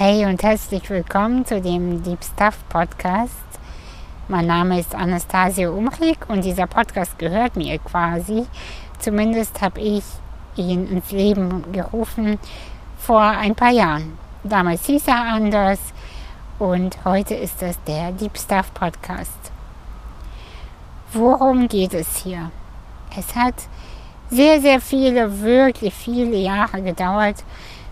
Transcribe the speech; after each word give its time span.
Hey 0.00 0.24
und 0.26 0.40
herzlich 0.44 0.88
willkommen 0.90 1.44
zu 1.44 1.60
dem 1.60 2.04
Deep 2.04 2.22
Stuff 2.22 2.56
Podcast. 2.68 3.34
Mein 4.28 4.46
Name 4.46 4.78
ist 4.78 4.94
Anastasia 4.94 5.70
Umrig 5.70 6.18
und 6.28 6.44
dieser 6.44 6.68
Podcast 6.68 7.18
gehört 7.18 7.56
mir 7.56 7.80
quasi. 7.80 8.46
Zumindest 9.00 9.60
habe 9.60 9.80
ich 9.80 10.04
ihn 10.54 10.86
ins 10.86 11.10
Leben 11.10 11.72
gerufen 11.72 12.38
vor 12.96 13.22
ein 13.22 13.56
paar 13.56 13.72
Jahren. 13.72 14.16
Damals 14.44 14.86
hieß 14.86 15.08
er 15.08 15.20
anders 15.20 15.80
und 16.60 16.96
heute 17.04 17.34
ist 17.34 17.60
das 17.60 17.82
der 17.82 18.12
Deep 18.12 18.38
Stuff 18.38 18.72
Podcast. 18.74 19.50
Worum 21.12 21.66
geht 21.66 21.94
es 21.94 22.18
hier? 22.18 22.52
Es 23.18 23.34
hat 23.34 23.54
sehr, 24.30 24.60
sehr 24.60 24.80
viele, 24.80 25.40
wirklich 25.40 25.92
viele 25.92 26.36
Jahre 26.36 26.82
gedauert, 26.82 27.42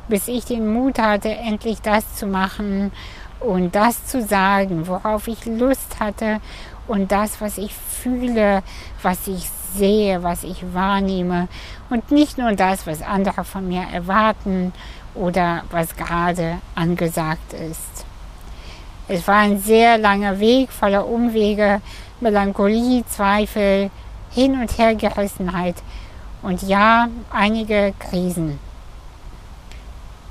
bis 0.09 0.29
ich 0.29 0.45
den 0.45 0.73
Mut 0.73 0.99
hatte, 0.99 1.31
endlich 1.31 1.81
das 1.83 2.17
zu 2.17 2.27
machen 2.27 2.93
und 3.41 3.75
das 3.75 4.07
zu 4.07 4.23
sagen, 4.23 4.87
worauf 4.87 5.29
ich 5.29 5.45
Lust 5.47 6.01
hatte 6.01 6.41
und 6.87 7.13
das, 7.13 7.41
was 7.41 7.59
ich 7.59 7.75
fühle, 7.75 8.63
was 9.03 9.27
ich 9.27 9.49
sehe, 9.75 10.23
was 10.23 10.45
ich 10.45 10.65
wahrnehme 10.73 11.49
und 11.91 12.11
nicht 12.11 12.39
nur 12.39 12.53
das, 12.53 12.87
was 12.87 13.03
andere 13.03 13.45
von 13.45 13.67
mir 13.69 13.85
erwarten 13.93 14.73
oder 15.15 15.65
was 15.71 15.97
gerade 15.97 16.59
angesagt 16.75 17.53
ist. 17.53 18.05
Es 19.09 19.27
war 19.29 19.37
ein 19.37 19.59
sehr 19.59 19.99
langer 19.99 20.41
Weg 20.41 20.73
voller 20.73 21.07
Umwege, 21.07 21.81
Melancholie, 22.21 23.05
Zweifel, 23.07 23.91
Hin- 24.31 24.59
und 24.61 24.79
Hergerissenheit 24.79 25.77
und 26.43 26.63
ja, 26.63 27.09
einige 27.31 27.95
Krisen. 27.99 28.59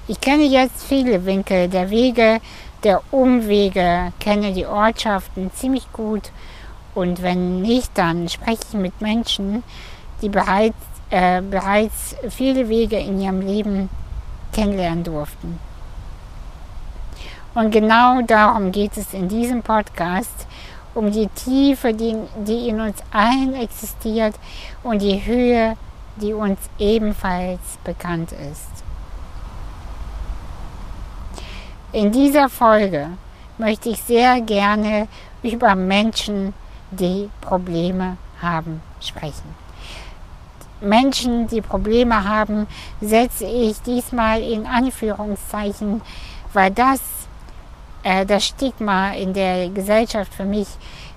Ich 0.08 0.22
kenne 0.22 0.44
jetzt 0.44 0.84
viele 0.84 1.26
Winkel 1.26 1.68
der 1.68 1.90
Wege, 1.90 2.40
der 2.84 3.02
Umwege, 3.10 4.14
kenne 4.20 4.54
die 4.54 4.68
Ortschaften 4.68 5.52
ziemlich 5.56 5.92
gut 5.92 6.32
und 6.94 7.24
wenn 7.24 7.64
nicht, 7.64 7.90
dann 7.96 8.30
spreche 8.30 8.62
ich 8.70 8.74
mit 8.76 9.02
Menschen, 9.02 9.64
die 10.22 10.30
bereits, 10.30 10.78
äh, 11.10 11.42
bereits 11.42 12.16
viele 12.30 12.70
Wege 12.70 13.00
in 13.00 13.20
ihrem 13.20 13.42
Leben 13.42 13.90
kennenlernen 14.54 15.04
durften. 15.04 15.60
Und 17.56 17.72
genau 17.72 18.22
darum 18.22 18.72
geht 18.72 18.96
es 18.98 19.12
in 19.12 19.28
diesem 19.28 19.64
Podcast, 19.64 20.46
um 20.94 21.12
die 21.12 21.28
Tiefe, 21.30 21.96
die, 21.96 22.16
die 22.46 22.70
in 22.70 22.80
uns 22.80 23.00
allen 23.12 23.56
existiert 23.56 24.36
und 24.84 25.02
die 25.02 25.26
Höhe, 25.26 25.76
die 26.18 26.34
uns 26.34 26.60
ebenfalls 26.78 27.80
bekannt 27.84 28.32
ist. 28.32 28.85
In 31.96 32.12
dieser 32.12 32.50
Folge 32.50 33.08
möchte 33.58 33.88
ich 33.88 34.02
sehr 34.02 34.42
gerne 34.42 35.08
über 35.42 35.76
Menschen, 35.76 36.54
die 36.92 37.30
Probleme 37.40 38.18
haben, 38.42 38.82
sprechen. 39.00 39.56
Menschen, 40.82 41.48
die 41.48 41.62
Probleme 41.62 42.22
haben, 42.22 42.68
setze 43.00 43.46
ich 43.46 43.82
diesmal 43.82 44.42
in 44.42 44.68
Anführungszeichen, 44.68 46.02
weil 46.52 46.72
das 46.72 47.00
äh, 48.04 48.26
das 48.26 48.46
Stigma 48.46 49.12
in 49.12 49.32
der 49.34 49.70
Gesellschaft 49.70 50.34
für 50.34 50.44
mich 50.44 50.68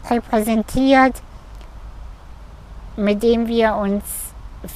repräsentiert, 0.09 1.21
mit 2.97 3.21
dem 3.25 3.49
wir 3.49 3.75
uns 3.75 4.05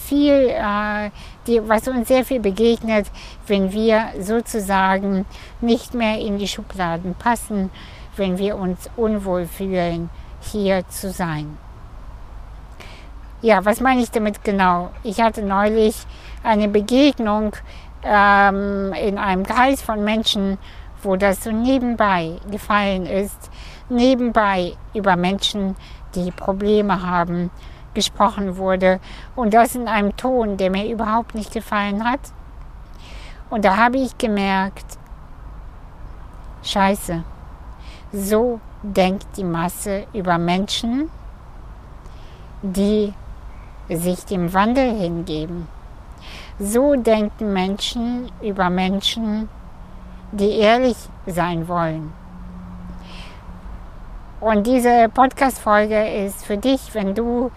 viel, 0.09 0.49
äh, 0.49 1.11
die, 1.47 1.67
was 1.69 1.89
uns 1.89 2.09
sehr 2.09 2.25
viel 2.25 2.41
begegnet, 2.41 3.07
wenn 3.47 3.73
wir 3.73 4.09
sozusagen 4.21 5.27
nicht 5.61 5.95
mehr 5.95 6.19
in 6.19 6.39
die 6.39 6.49
Schubladen 6.49 7.15
passen, 7.15 7.71
wenn 8.17 8.39
wir 8.39 8.57
uns 8.57 8.91
unwohl 8.97 9.47
fühlen, 9.47 10.11
hier 10.41 10.87
zu 10.89 11.11
sein. 11.11 11.57
Ja, 13.41 13.65
was 13.65 13.81
meine 13.81 14.03
ich 14.03 14.11
damit 14.11 14.45
genau? 14.45 14.91
Ich 15.03 15.21
hatte 15.21 15.43
neulich 15.43 15.97
eine 16.45 16.69
Begegnung 16.69 17.57
ähm, 18.05 18.93
in 18.93 19.19
einem 19.19 19.45
Kreis 19.45 19.83
von 19.83 20.05
Menschen, 20.05 20.59
wo 21.03 21.17
das 21.17 21.43
so 21.43 21.51
nebenbei 21.51 22.37
gefallen 22.51 23.07
ist, 23.07 23.51
nebenbei 23.89 24.75
über 24.95 25.17
Menschen, 25.17 25.77
die 26.15 26.31
Probleme 26.31 27.03
haben, 27.03 27.51
gesprochen 27.95 28.57
wurde 28.57 29.01
und 29.37 29.55
das 29.55 29.75
in 29.75 29.89
einem 29.89 30.17
Ton, 30.17 30.57
der 30.57 30.71
mir 30.71 30.91
überhaupt 30.91 31.35
nicht 31.35 31.53
gefallen 31.53 32.05
hat. 32.05 32.21
Und 33.51 33.65
da 33.65 33.77
habe 33.77 33.99
ich 33.99 34.17
gemerkt, 34.17 34.99
scheiße, 36.63 37.23
so 38.13 38.61
denkt 38.83 39.27
die 39.37 39.45
Masse 39.45 40.07
über 40.13 40.39
Menschen, 40.39 41.11
die 42.63 43.13
sich 43.89 44.25
dem 44.25 44.53
Wandel 44.55 44.95
hingeben. 44.99 45.69
So 46.59 46.95
denken 46.95 47.53
Menschen 47.53 48.31
über 48.41 48.71
Menschen, 48.71 49.49
die 50.31 50.59
ehrlich 50.59 50.97
sein 51.27 51.69
wollen. 51.69 52.13
Und 54.41 54.67
diese 54.67 55.09
Podcast-Folge 55.09 56.25
ist 56.25 56.45
für 56.45 56.57
dich, 56.57 56.95
wenn 56.95 57.15
du 57.15 57.51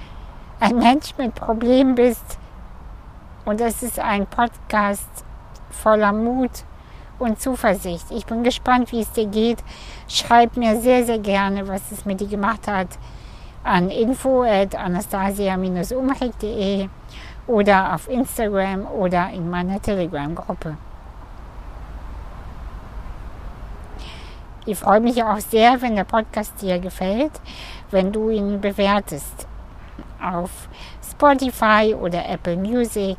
ein 0.59 0.77
Mensch 0.77 1.15
mit 1.17 1.33
Problemen 1.35 1.95
bist. 1.95 2.37
Und 3.45 3.61
es 3.61 3.81
ist 3.83 3.99
ein 3.99 4.25
Podcast 4.25 5.23
voller 5.69 6.11
Mut 6.11 6.65
und 7.19 7.39
Zuversicht. 7.39 8.11
Ich 8.11 8.25
bin 8.25 8.43
gespannt, 8.43 8.91
wie 8.91 8.99
es 9.01 9.11
dir 9.11 9.27
geht. 9.27 9.63
Schreib 10.07 10.57
mir 10.57 10.81
sehr, 10.81 11.05
sehr 11.05 11.19
gerne, 11.19 11.67
was 11.67 11.91
es 11.91 12.05
mit 12.05 12.19
dir 12.19 12.27
gemacht 12.27 12.67
hat, 12.67 12.87
an 13.63 13.89
info 13.89 14.43
at 14.43 14.75
anastasia-umrecht.de 14.75 16.89
oder 17.47 17.93
auf 17.93 18.09
Instagram 18.09 18.87
oder 18.87 19.29
in 19.29 19.47
meiner 19.49 19.81
Telegram-Gruppe. 19.81 20.75
Ich 24.65 24.77
freue 24.79 24.99
mich 24.99 25.23
auch 25.23 25.39
sehr, 25.39 25.81
wenn 25.83 25.95
der 25.95 26.05
Podcast 26.05 26.59
dir 26.59 26.79
gefällt, 26.79 27.39
wenn 27.91 28.11
du 28.11 28.31
ihn 28.31 28.59
bewertest 28.59 29.47
auf 30.21 30.69
Spotify 31.01 31.95
oder 31.99 32.27
Apple 32.27 32.57
Music 32.57 33.17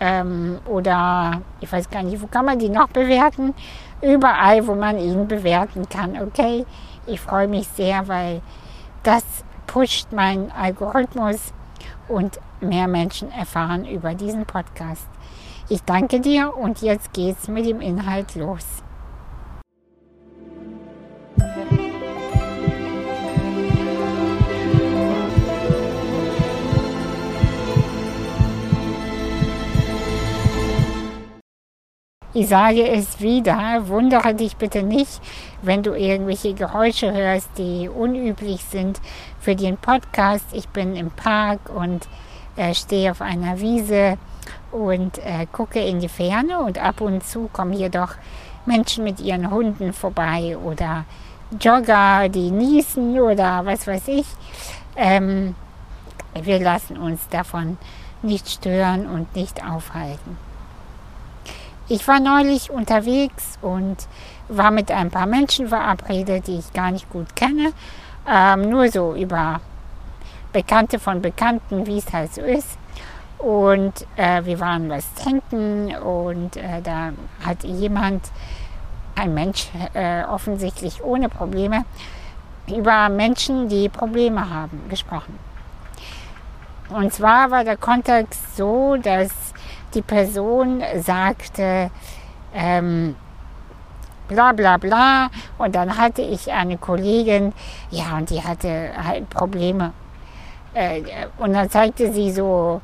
ähm, 0.00 0.58
oder 0.66 1.40
ich 1.60 1.70
weiß 1.70 1.88
gar 1.90 2.02
nicht, 2.02 2.20
wo 2.20 2.26
kann 2.26 2.44
man 2.44 2.58
die 2.58 2.68
noch 2.68 2.88
bewerten? 2.88 3.54
Überall, 4.02 4.66
wo 4.66 4.74
man 4.74 4.98
ihn 4.98 5.26
bewerten 5.26 5.88
kann, 5.88 6.20
okay? 6.20 6.66
Ich 7.06 7.20
freue 7.20 7.48
mich 7.48 7.66
sehr, 7.68 8.06
weil 8.08 8.42
das 9.02 9.24
pusht 9.66 10.12
meinen 10.12 10.50
Algorithmus 10.50 11.52
und 12.08 12.38
mehr 12.60 12.88
Menschen 12.88 13.30
erfahren 13.32 13.84
über 13.84 14.14
diesen 14.14 14.44
Podcast. 14.44 15.08
Ich 15.68 15.82
danke 15.82 16.20
dir 16.20 16.56
und 16.56 16.82
jetzt 16.82 17.12
geht's 17.12 17.48
mit 17.48 17.66
dem 17.66 17.80
Inhalt 17.80 18.34
los. 18.34 18.82
Ich 32.38 32.48
sage 32.48 32.86
es 32.86 33.22
wieder, 33.22 33.88
wundere 33.88 34.34
dich 34.34 34.58
bitte 34.58 34.82
nicht, 34.82 35.22
wenn 35.62 35.82
du 35.82 35.94
irgendwelche 35.94 36.52
Geräusche 36.52 37.10
hörst, 37.10 37.48
die 37.56 37.88
unüblich 37.88 38.62
sind 38.62 39.00
für 39.40 39.56
den 39.56 39.78
Podcast. 39.78 40.44
Ich 40.52 40.68
bin 40.68 40.96
im 40.96 41.10
Park 41.10 41.60
und 41.74 42.06
äh, 42.56 42.74
stehe 42.74 43.10
auf 43.10 43.22
einer 43.22 43.58
Wiese 43.62 44.18
und 44.70 45.16
äh, 45.16 45.46
gucke 45.50 45.80
in 45.80 46.00
die 46.00 46.10
Ferne 46.10 46.60
und 46.60 46.76
ab 46.76 47.00
und 47.00 47.24
zu 47.24 47.48
kommen 47.54 47.72
hier 47.72 47.88
doch 47.88 48.16
Menschen 48.66 49.04
mit 49.04 49.18
ihren 49.18 49.50
Hunden 49.50 49.94
vorbei 49.94 50.58
oder 50.62 51.06
Jogger, 51.58 52.28
die 52.28 52.50
niesen 52.50 53.18
oder 53.18 53.64
was 53.64 53.86
weiß 53.86 54.08
ich. 54.08 54.26
Ähm, 54.94 55.54
wir 56.38 56.60
lassen 56.60 56.98
uns 56.98 57.30
davon 57.30 57.78
nicht 58.20 58.46
stören 58.46 59.06
und 59.06 59.34
nicht 59.34 59.64
aufhalten. 59.64 60.45
Ich 61.88 62.08
war 62.08 62.18
neulich 62.18 62.70
unterwegs 62.70 63.58
und 63.62 63.96
war 64.48 64.72
mit 64.72 64.90
ein 64.90 65.10
paar 65.10 65.26
Menschen 65.26 65.68
verabredet, 65.68 66.48
die 66.48 66.58
ich 66.58 66.72
gar 66.72 66.90
nicht 66.90 67.08
gut 67.10 67.36
kenne. 67.36 67.72
Ähm, 68.28 68.68
nur 68.68 68.88
so 68.90 69.14
über 69.14 69.60
Bekannte 70.52 70.98
von 70.98 71.22
Bekannten, 71.22 71.86
wie 71.86 71.98
es 71.98 72.12
halt 72.12 72.34
so 72.34 72.40
ist. 72.40 72.76
Und 73.38 73.92
äh, 74.16 74.44
wir 74.44 74.58
waren 74.58 74.88
was 74.90 75.14
trinken 75.14 75.94
und 75.94 76.56
äh, 76.56 76.82
da 76.82 77.12
hat 77.44 77.62
jemand, 77.62 78.32
ein 79.14 79.32
Mensch 79.32 79.68
äh, 79.94 80.24
offensichtlich 80.24 81.04
ohne 81.04 81.28
Probleme, 81.28 81.84
über 82.66 83.08
Menschen, 83.08 83.68
die 83.68 83.88
Probleme 83.88 84.50
haben, 84.50 84.80
gesprochen. 84.88 85.38
Und 86.88 87.12
zwar 87.12 87.50
war 87.50 87.64
der 87.64 87.76
Kontext 87.76 88.56
so, 88.56 88.96
dass 88.96 89.45
die 89.96 90.02
Person 90.02 90.82
sagte, 90.98 91.90
ähm, 92.54 93.16
bla 94.28 94.52
bla 94.52 94.76
bla. 94.76 95.30
Und 95.58 95.74
dann 95.74 95.96
hatte 95.96 96.22
ich 96.22 96.52
eine 96.52 96.76
Kollegin, 96.76 97.52
ja, 97.90 98.16
und 98.16 98.30
die 98.30 98.42
hatte 98.42 98.90
halt 99.02 99.28
Probleme. 99.30 99.92
Äh, 100.74 101.02
und 101.38 101.54
dann 101.54 101.70
zeigte 101.70 102.12
sie 102.12 102.30
so, 102.30 102.80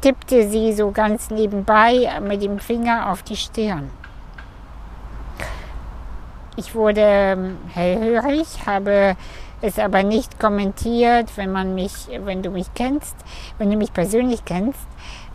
tippte 0.00 0.48
sie 0.48 0.72
so 0.72 0.90
ganz 0.92 1.30
nebenbei 1.30 2.08
mit 2.20 2.42
dem 2.42 2.58
Finger 2.58 3.10
auf 3.10 3.22
die 3.22 3.36
Stirn. 3.36 3.90
Ich 6.56 6.74
wurde 6.74 7.00
ähm, 7.00 7.56
hellhörig, 7.72 8.46
habe 8.66 9.16
es 9.62 9.78
aber 9.78 10.02
nicht 10.02 10.38
kommentiert, 10.38 11.30
wenn 11.36 11.50
man 11.50 11.74
mich, 11.74 12.08
wenn 12.24 12.42
du 12.42 12.50
mich 12.50 12.66
kennst, 12.74 13.16
wenn 13.58 13.70
du 13.70 13.76
mich 13.76 13.92
persönlich 13.92 14.44
kennst 14.44 14.86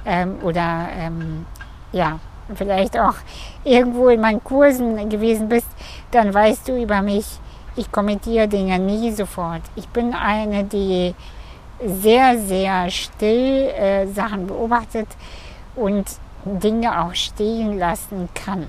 ähm, 0.07 0.38
oder 0.42 0.88
ähm, 0.98 1.45
ja, 1.92 2.19
vielleicht 2.56 2.98
auch 2.98 3.15
irgendwo 3.63 4.07
in 4.09 4.21
meinen 4.21 4.44
Kursen 4.44 5.09
gewesen 5.09 5.50
bist, 5.50 5.68
dann 6.12 6.33
weißt 6.33 6.68
du 6.68 6.81
über 6.81 7.01
mich, 7.01 7.25
ich 7.75 7.92
kommentiere 7.92 8.48
Dinge 8.48 8.80
nie 8.80 9.12
sofort. 9.12 9.62
Ich 9.75 9.88
bin 9.89 10.13
eine, 10.13 10.63
die 10.63 11.13
sehr, 11.86 12.39
sehr 12.39 12.89
still 12.89 13.68
äh, 13.68 14.07
Sachen 14.07 14.48
beobachtet 14.48 15.07
und 15.75 16.06
Dinge 16.44 17.04
auch 17.04 17.13
stehen 17.13 17.77
lassen 17.77 18.30
kann. 18.33 18.65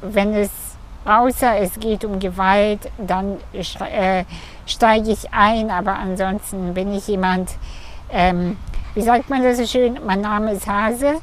Wenn 0.00 0.34
es 0.34 0.50
außer 1.04 1.58
es 1.58 1.78
geht 1.78 2.04
um 2.04 2.18
Gewalt, 2.18 2.90
dann 2.98 3.38
äh, 3.52 4.24
steige 4.66 5.12
ich 5.12 5.32
ein, 5.32 5.70
aber 5.70 5.94
ansonsten 5.94 6.74
bin 6.74 6.92
ich 6.92 7.06
jemand, 7.06 7.52
ähm, 8.10 8.56
wie 8.96 9.02
sagt 9.02 9.28
man 9.28 9.42
das 9.42 9.58
so 9.58 9.66
schön, 9.66 9.98
mein 10.06 10.22
Name 10.22 10.52
ist 10.52 10.66
Hase 10.66 11.20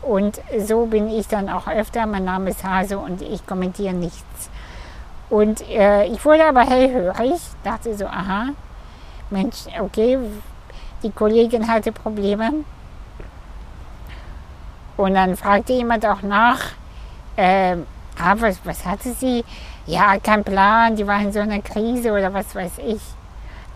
und 0.00 0.40
so 0.64 0.86
bin 0.86 1.10
ich 1.10 1.26
dann 1.26 1.48
auch 1.48 1.66
öfter, 1.66 2.06
mein 2.06 2.24
Name 2.24 2.50
ist 2.50 2.62
Hase 2.62 2.98
und 2.98 3.20
ich 3.20 3.44
kommentiere 3.44 3.92
nichts. 3.92 4.48
Und 5.28 5.68
äh, 5.68 6.04
ich 6.06 6.24
wurde 6.24 6.44
aber 6.44 6.60
hellhörig, 6.60 7.40
dachte 7.64 7.96
so, 7.96 8.06
aha, 8.06 8.50
Mensch, 9.30 9.56
okay, 9.80 10.20
die 11.02 11.10
Kollegin 11.10 11.66
hatte 11.66 11.90
Probleme. 11.90 12.52
Und 14.96 15.14
dann 15.14 15.36
fragte 15.36 15.72
jemand 15.72 16.06
auch 16.06 16.22
nach, 16.22 16.60
äh, 17.34 17.72
ah, 18.22 18.34
was, 18.36 18.60
was 18.64 18.86
hatte 18.86 19.12
sie? 19.14 19.44
Ja, 19.86 20.16
kein 20.20 20.44
Plan, 20.44 20.94
die 20.94 21.04
war 21.04 21.20
in 21.20 21.32
so 21.32 21.40
einer 21.40 21.60
Krise 21.60 22.12
oder 22.12 22.32
was 22.32 22.54
weiß 22.54 22.78
ich. 22.86 23.02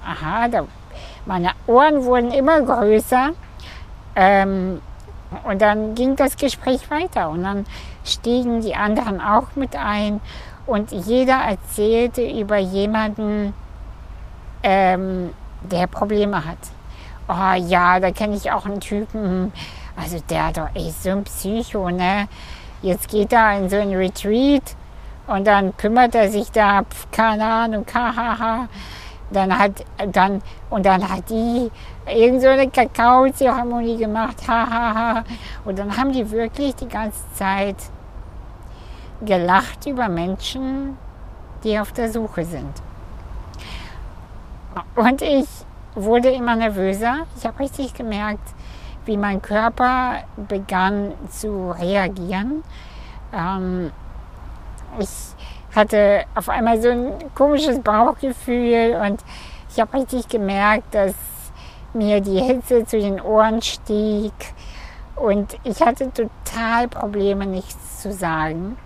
Aha, 0.06 0.46
da, 0.46 0.66
meine 1.26 1.50
Ohren 1.66 2.04
wurden 2.04 2.32
immer 2.32 2.60
größer. 2.62 3.30
Ähm, 4.16 4.80
und 5.44 5.62
dann 5.62 5.94
ging 5.94 6.16
das 6.16 6.36
Gespräch 6.36 6.90
weiter 6.90 7.30
und 7.30 7.44
dann 7.44 7.66
stiegen 8.04 8.60
die 8.60 8.74
anderen 8.74 9.20
auch 9.20 9.54
mit 9.54 9.76
ein 9.76 10.20
und 10.66 10.90
jeder 10.90 11.36
erzählte 11.36 12.22
über 12.22 12.58
jemanden, 12.58 13.54
ähm, 14.62 15.30
der 15.62 15.86
Probleme 15.86 16.44
hat. 16.44 16.58
Oh 17.28 17.54
ja, 17.56 18.00
da 18.00 18.10
kenne 18.10 18.36
ich 18.36 18.50
auch 18.50 18.66
einen 18.66 18.80
Typen, 18.80 19.52
also 19.96 20.18
der 20.28 20.52
doch 20.52 20.74
echt 20.74 21.02
so 21.02 21.10
ein 21.10 21.24
Psycho, 21.24 21.90
ne? 21.90 22.28
Jetzt 22.82 23.08
geht 23.08 23.32
er 23.32 23.58
in 23.58 23.68
so 23.68 23.76
ein 23.76 23.94
Retreat 23.94 24.74
und 25.26 25.46
dann 25.46 25.76
kümmert 25.76 26.14
er 26.14 26.28
sich 26.28 26.50
da, 26.50 26.82
keine 27.12 27.44
Ahnung, 27.44 27.86
hahaha. 27.92 28.68
Dann 29.32 29.56
hat, 29.56 29.84
dann, 30.12 30.42
und 30.70 30.84
dann 30.84 31.08
hat 31.08 31.30
die 31.30 31.70
irgend 32.06 32.42
so 32.42 32.48
eine 32.48 32.68
Kakaozeremonie 32.68 33.96
gemacht, 33.96 34.36
hahaha. 34.48 35.24
Und 35.64 35.78
dann 35.78 35.96
haben 35.96 36.12
die 36.12 36.28
wirklich 36.30 36.74
die 36.74 36.88
ganze 36.88 37.20
Zeit 37.34 37.76
gelacht 39.24 39.86
über 39.86 40.08
Menschen, 40.08 40.96
die 41.62 41.78
auf 41.78 41.92
der 41.92 42.10
Suche 42.10 42.44
sind. 42.44 42.82
Und 44.96 45.22
ich 45.22 45.46
wurde 45.94 46.30
immer 46.30 46.56
nervöser. 46.56 47.26
Ich 47.36 47.46
habe 47.46 47.60
richtig 47.60 47.94
gemerkt, 47.94 48.48
wie 49.04 49.16
mein 49.16 49.42
Körper 49.42 50.22
begann 50.48 51.12
zu 51.28 51.70
reagieren. 51.72 52.62
Ähm, 53.32 53.90
ich 54.98 55.08
hatte 55.74 56.24
auf 56.34 56.48
einmal 56.48 56.80
so 56.80 56.88
ein 56.88 57.12
komisches 57.34 57.80
Bauchgefühl 57.80 59.00
und 59.04 59.22
ich 59.70 59.80
habe 59.80 59.98
richtig 59.98 60.28
gemerkt, 60.28 60.94
dass 60.94 61.14
mir 61.92 62.20
die 62.20 62.40
Hitze 62.40 62.84
zu 62.84 62.98
den 62.98 63.20
Ohren 63.20 63.62
stieg 63.62 64.32
und 65.16 65.58
ich 65.64 65.80
hatte 65.80 66.10
total 66.12 66.88
Probleme, 66.88 67.46
nichts 67.46 68.00
zu 68.00 68.12
sagen. 68.12 68.76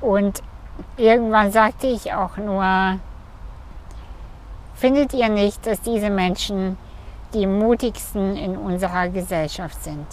Und 0.00 0.42
irgendwann 0.96 1.52
sagte 1.52 1.86
ich 1.86 2.12
auch 2.12 2.36
nur, 2.36 2.98
findet 4.74 5.14
ihr 5.14 5.28
nicht, 5.28 5.66
dass 5.66 5.80
diese 5.80 6.10
Menschen 6.10 6.76
die 7.32 7.46
mutigsten 7.46 8.36
in 8.36 8.56
unserer 8.56 9.08
Gesellschaft 9.08 9.82
sind? 9.82 10.06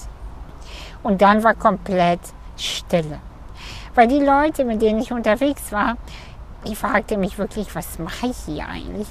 Und 1.02 1.22
dann 1.22 1.44
war 1.44 1.54
komplett 1.54 2.22
Stille. 2.56 3.20
Weil 3.96 4.08
die 4.08 4.20
Leute, 4.20 4.66
mit 4.66 4.82
denen 4.82 5.00
ich 5.00 5.12
unterwegs 5.12 5.72
war, 5.72 5.98
die 6.68 6.76
fragten 6.76 7.20
mich 7.20 7.38
wirklich, 7.38 7.74
was 7.76 8.00
mache 8.00 8.28
ich 8.28 8.38
hier 8.46 8.68
eigentlich? 8.68 9.08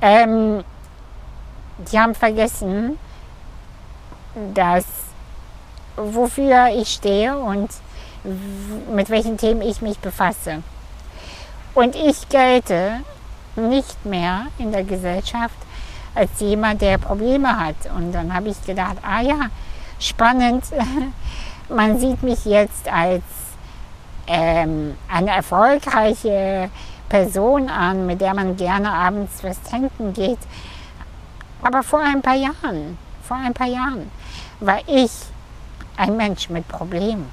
Ähm, 0.00 0.64
die 1.90 1.98
haben 1.98 2.14
vergessen, 2.14 2.98
dass 4.54 4.84
wofür 5.96 6.68
ich 6.74 6.88
stehe 6.88 7.38
und 7.38 7.70
mit 8.92 9.10
welchen 9.10 9.36
Themen 9.36 9.62
ich 9.62 9.80
mich 9.82 9.98
befasse. 9.98 10.62
Und 11.74 11.94
ich 11.94 12.28
gelte 12.28 13.00
nicht 13.56 14.04
mehr 14.04 14.46
in 14.58 14.72
der 14.72 14.84
Gesellschaft 14.84 15.56
als 16.14 16.30
jemand, 16.40 16.80
der 16.80 16.98
Probleme 16.98 17.58
hat. 17.58 17.76
Und 17.96 18.12
dann 18.12 18.32
habe 18.32 18.48
ich 18.48 18.64
gedacht, 18.64 18.96
ah 19.02 19.20
ja, 19.20 19.50
spannend, 19.98 20.64
man 21.68 21.98
sieht 21.98 22.22
mich 22.22 22.44
jetzt 22.44 22.88
als 22.88 23.22
ähm, 24.26 24.96
eine 25.08 25.30
erfolgreiche 25.30 26.70
Person 27.08 27.68
an, 27.68 28.06
mit 28.06 28.20
der 28.20 28.34
man 28.34 28.56
gerne 28.56 28.92
abends 28.92 29.42
was 29.42 29.62
trinken 29.62 30.12
geht. 30.12 30.38
Aber 31.62 31.82
vor 31.82 32.00
ein 32.00 32.22
paar 32.22 32.34
Jahren, 32.34 32.98
vor 33.22 33.36
ein 33.36 33.54
paar 33.54 33.66
Jahren 33.66 34.10
war 34.60 34.80
ich 34.86 35.10
ein 35.96 36.16
Mensch 36.16 36.48
mit 36.50 36.66
Problemen. 36.68 37.30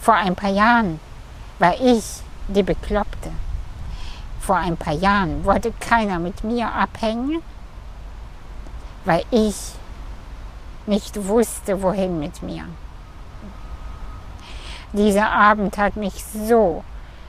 Vor 0.00 0.14
ein 0.14 0.34
paar 0.34 0.50
Jahren 0.50 1.00
war 1.58 1.74
ich 1.80 2.04
die 2.48 2.62
Bekloppte. 2.62 3.30
Vor 4.40 4.56
ein 4.56 4.76
paar 4.76 4.94
Jahren 4.94 5.44
wollte 5.44 5.72
keiner 5.80 6.18
mit 6.18 6.44
mir 6.44 6.72
abhängen, 6.72 7.42
weil 9.04 9.24
ich 9.30 9.56
nicht 10.86 11.26
wusste, 11.26 11.82
wohin 11.82 12.20
mit 12.20 12.42
mir. 12.42 12.64
Dieser 14.92 15.30
Abend 15.30 15.76
hat 15.78 15.96
mich 15.96 16.24
so, 16.24 16.84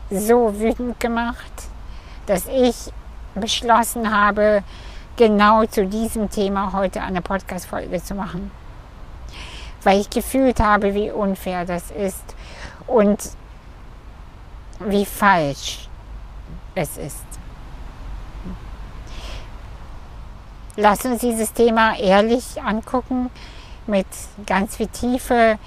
so 0.10 0.60
wütend 0.60 1.00
gemacht, 1.00 1.52
dass 2.26 2.48
ich 2.48 2.92
beschlossen 3.36 4.16
habe, 4.16 4.64
genau 5.16 5.66
zu 5.66 5.86
diesem 5.86 6.30
Thema 6.30 6.74
heute 6.74 7.02
eine 7.02 7.22
Podcast-Folge 7.22 8.02
zu 8.04 8.16
machen. 8.16 8.52
Weil 9.84 10.00
ich 10.00 10.10
gefühlt 10.10 10.60
habe, 10.60 10.94
wie 10.94 11.12
unfair 11.12 11.66
das 11.66 11.92
ist 11.92 12.36
und 12.86 13.32
wie 14.80 15.06
falsch 15.06 15.88
es 16.76 16.98
ist. 16.98 17.26
Lass 20.76 21.04
uns 21.06 21.22
dieses 21.22 21.54
Thema 21.54 21.98
ehrlich 21.98 22.62
angucken, 22.62 23.32
mit 23.88 24.06
ganz 24.46 24.76
viel 24.76 24.88
Tiefe, 24.88 25.58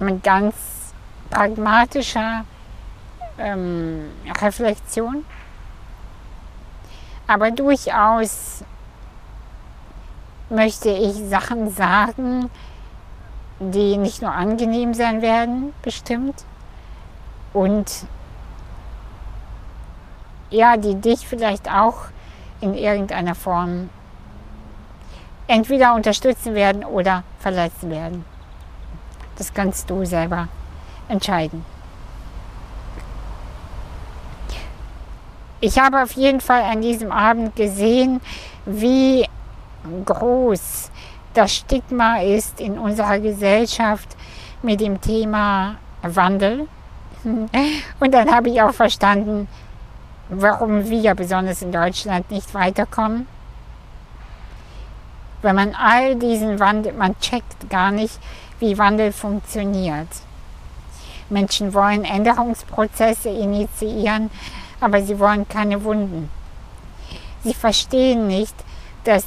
mit 0.00 0.24
ganz 0.24 0.54
pragmatischer 1.32 2.44
ähm, 3.38 4.10
Reflexion, 4.40 5.24
aber 7.26 7.50
durchaus 7.50 8.62
möchte 10.50 10.90
ich 10.90 11.14
Sachen 11.14 11.70
sagen, 11.70 12.50
die 13.58 13.96
nicht 13.96 14.20
nur 14.20 14.32
angenehm 14.32 14.92
sein 14.92 15.22
werden, 15.22 15.72
bestimmt, 15.82 16.44
und 17.54 17.90
ja, 20.50 20.76
die 20.76 20.96
dich 20.96 21.26
vielleicht 21.26 21.70
auch 21.70 22.08
in 22.60 22.74
irgendeiner 22.74 23.34
Form 23.34 23.88
entweder 25.46 25.94
unterstützen 25.94 26.54
werden 26.54 26.84
oder 26.84 27.24
verletzen 27.38 27.90
werden. 27.90 28.24
Das 29.36 29.54
kannst 29.54 29.88
du 29.88 30.04
selber 30.04 30.48
entscheiden. 31.12 31.64
Ich 35.60 35.78
habe 35.78 36.02
auf 36.02 36.12
jeden 36.12 36.40
Fall 36.40 36.62
an 36.62 36.82
diesem 36.82 37.12
Abend 37.12 37.54
gesehen, 37.54 38.20
wie 38.66 39.24
groß 40.04 40.90
das 41.34 41.54
Stigma 41.54 42.20
ist 42.20 42.60
in 42.60 42.78
unserer 42.78 43.20
Gesellschaft 43.20 44.16
mit 44.62 44.80
dem 44.80 45.00
Thema 45.00 45.76
Wandel. 46.02 46.66
Und 47.24 48.12
dann 48.12 48.34
habe 48.34 48.50
ich 48.50 48.60
auch 48.60 48.74
verstanden, 48.74 49.46
warum 50.28 50.88
wir 50.90 51.14
besonders 51.14 51.62
in 51.62 51.70
Deutschland 51.70 52.30
nicht 52.30 52.52
weiterkommen. 52.54 53.28
Wenn 55.42 55.54
man 55.54 55.74
all 55.74 56.16
diesen 56.16 56.58
Wandel, 56.58 56.92
man 56.92 57.18
checkt 57.20 57.70
gar 57.70 57.92
nicht, 57.92 58.18
wie 58.58 58.78
Wandel 58.78 59.12
funktioniert. 59.12 60.08
Menschen 61.32 61.74
wollen 61.74 62.04
Änderungsprozesse 62.04 63.30
initiieren, 63.30 64.30
aber 64.80 65.02
sie 65.02 65.18
wollen 65.18 65.48
keine 65.48 65.82
Wunden. 65.82 66.30
Sie 67.42 67.54
verstehen 67.54 68.28
nicht, 68.28 68.54
dass 69.04 69.24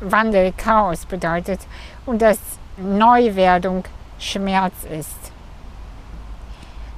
Wandel 0.00 0.52
Chaos 0.56 1.06
bedeutet 1.06 1.60
und 2.04 2.22
dass 2.22 2.38
Neuwerdung 2.76 3.84
Schmerz 4.18 4.74
ist. 4.84 5.32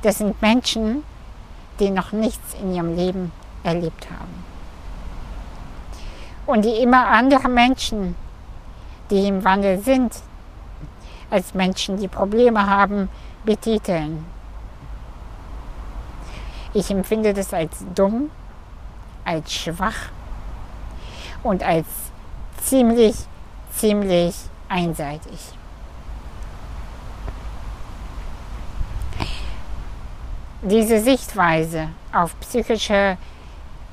Das 0.02 0.18
sind 0.18 0.40
Menschen, 0.42 1.02
die 1.80 1.90
noch 1.90 2.12
nichts 2.12 2.54
in 2.60 2.74
ihrem 2.74 2.96
Leben 2.96 3.32
erlebt 3.62 4.08
haben. 4.10 4.44
Und 6.46 6.64
die 6.64 6.82
immer 6.82 7.08
andere 7.08 7.48
Menschen, 7.48 8.16
die 9.10 9.28
im 9.28 9.44
Wandel 9.44 9.80
sind, 9.80 10.12
als 11.30 11.54
Menschen, 11.54 11.98
die 11.98 12.08
Probleme 12.08 12.66
haben, 12.66 13.08
betiteln. 13.48 14.26
Ich 16.74 16.90
empfinde 16.90 17.32
das 17.32 17.54
als 17.54 17.82
dumm, 17.94 18.30
als 19.24 19.54
schwach 19.54 20.10
und 21.42 21.62
als 21.62 21.86
ziemlich, 22.62 23.16
ziemlich 23.72 24.34
einseitig. 24.68 25.40
Diese 30.60 31.00
Sichtweise 31.00 31.88
auf 32.12 32.38
psychische 32.40 33.16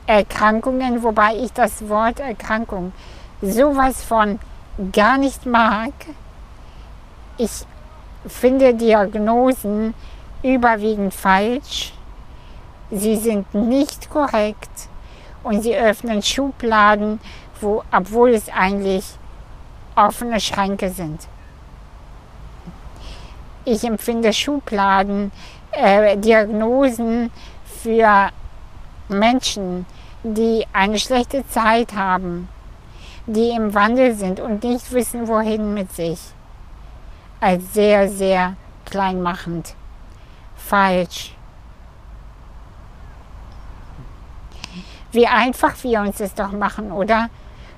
Erkrankungen, 0.06 1.02
wobei 1.02 1.38
ich 1.38 1.54
das 1.54 1.88
Wort 1.88 2.20
Erkrankung 2.20 2.92
sowas 3.42 4.04
von 4.04 4.38
gar 4.92 5.18
nicht 5.18 5.46
mag. 5.46 5.94
Ich 7.38 7.66
finde 8.28 8.74
Diagnosen 8.74 9.94
überwiegend 10.44 11.14
falsch. 11.14 11.94
Sie 12.92 13.16
sind 13.16 13.54
nicht 13.54 14.10
korrekt 14.10 14.90
und 15.44 15.62
sie 15.62 15.76
öffnen 15.76 16.22
Schubladen, 16.22 17.20
wo, 17.62 17.84
obwohl 17.92 18.32
es 18.32 18.50
eigentlich 18.50 19.06
offene 19.96 20.40
Schränke 20.40 20.90
sind. 20.90 21.28
Ich 23.64 23.84
empfinde 23.84 24.32
Schubladen, 24.34 25.32
äh, 25.72 26.18
Diagnosen 26.18 27.32
für 27.82 28.30
Menschen, 29.10 29.86
die 30.24 30.66
eine 30.74 31.00
schlechte 31.00 31.48
Zeit 31.48 31.96
haben, 31.96 32.50
die 33.26 33.50
im 33.50 33.74
Wandel 33.74 34.14
sind 34.14 34.40
und 34.40 34.64
nicht 34.64 34.92
wissen, 34.92 35.28
wohin 35.28 35.74
mit 35.74 35.92
sich, 35.94 36.20
als 37.46 37.76
sehr, 37.76 38.10
sehr 38.10 38.56
kleinmachend, 38.86 39.76
falsch. 40.56 41.36
Wie 45.12 45.28
einfach 45.28 45.76
wir 45.84 46.02
uns 46.02 46.18
das 46.18 46.34
doch 46.34 46.52
machen, 46.52 46.92
oder? 46.92 47.30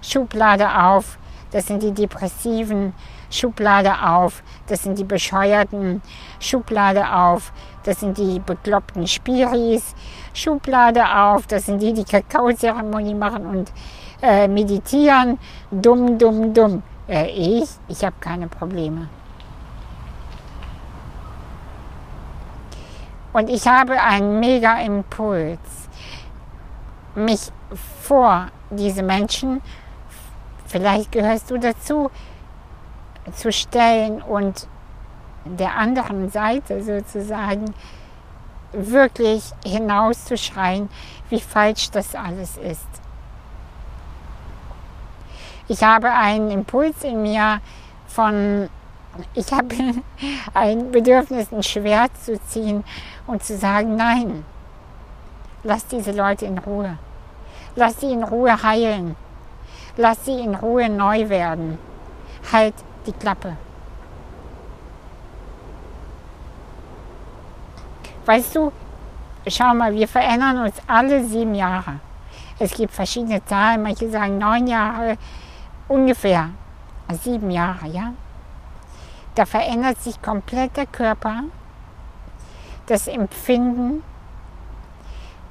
Schublade 0.01 0.74
auf, 0.74 1.17
das 1.51 1.67
sind 1.67 1.83
die 1.83 1.91
Depressiven, 1.91 2.93
Schublade 3.29 3.93
auf, 4.01 4.41
das 4.67 4.83
sind 4.83 4.97
die 4.97 5.03
Bescheuerten, 5.03 6.01
Schublade 6.39 7.13
auf, 7.13 7.51
das 7.83 8.00
sind 8.00 8.17
die 8.17 8.39
bekloppten 8.39 9.05
Spiris, 9.05 9.95
Schublade 10.33 11.03
auf, 11.13 11.45
das 11.45 11.65
sind 11.65 11.81
die, 11.81 11.91
die 11.91 12.05
Kakaozeremonie 12.05 13.15
machen 13.15 13.45
und 13.45 13.74
äh, 14.21 14.47
meditieren, 14.47 15.38
dumm, 15.71 16.17
dumm, 16.17 16.53
dumm. 16.53 16.83
Äh, 17.09 17.27
ich, 17.31 17.69
ich 17.89 18.05
habe 18.05 18.15
keine 18.21 18.47
Probleme. 18.47 19.09
Und 23.38 23.51
ich 23.51 23.67
habe 23.67 24.01
einen 24.01 24.39
mega 24.39 24.79
Impuls, 24.79 25.60
mich 27.13 27.51
vor 28.01 28.48
diese 28.72 29.03
Menschen, 29.03 29.62
vielleicht 30.65 31.12
gehörst 31.12 31.51
du 31.51 31.60
dazu, 31.60 32.10
zu 33.36 33.51
stellen 33.51 34.24
und 34.24 34.67
der 35.46 35.75
anderen 35.75 36.32
Seite 36.32 36.82
sozusagen 36.82 37.75
wirklich 38.72 39.51
hinauszuschreien, 39.63 40.89
wie 41.29 41.39
falsch 41.39 41.91
das 41.91 42.15
alles 42.15 42.58
ist. 42.58 42.88
Ich 45.67 45.84
habe 45.84 46.10
einen 46.10 46.50
Impuls 46.50 47.03
in 47.03 47.22
mir 47.22 47.62
von, 48.08 48.67
ich 49.33 49.51
habe 49.51 49.75
ein 50.53 50.91
Bedürfnis, 50.91 51.51
ein 51.51 51.63
Schwert 51.63 52.12
zu 52.24 52.39
ziehen 52.47 52.83
und 53.25 53.43
zu 53.43 53.57
sagen, 53.57 53.95
nein, 53.95 54.45
lass 55.63 55.86
diese 55.88 56.12
Leute 56.12 56.45
in 56.45 56.57
Ruhe. 56.57 56.97
Lass 57.75 58.00
sie 58.00 58.12
in 58.12 58.24
Ruhe 58.24 58.63
heilen. 58.63 59.15
Lass 59.97 60.25
sie 60.25 60.39
in 60.39 60.55
Ruhe 60.55 60.89
neu 60.89 61.29
werden. 61.29 61.77
Halt 62.51 62.74
die 63.05 63.12
Klappe. 63.12 63.57
Weißt 68.25 68.55
du, 68.55 68.71
schau 69.47 69.74
mal, 69.74 69.93
wir 69.93 70.07
verändern 70.07 70.63
uns 70.63 70.75
alle 70.88 71.24
sieben 71.24 71.55
Jahre. 71.55 72.00
Es 72.59 72.74
gibt 72.74 72.93
verschiedene 72.93 73.43
Zahlen, 73.45 73.83
manche 73.83 74.09
sagen 74.09 74.38
neun 74.38 74.67
Jahre, 74.67 75.17
ungefähr 75.88 76.50
sieben 77.24 77.51
Jahre, 77.51 77.88
ja. 77.88 78.13
Da 79.38 79.46
verändert 79.46 80.01
sich 80.01 80.20
komplett 80.20 80.75
der 80.77 80.88
Körper, 80.88 81.44
das 82.88 83.08
Empfinden, 83.08 84.01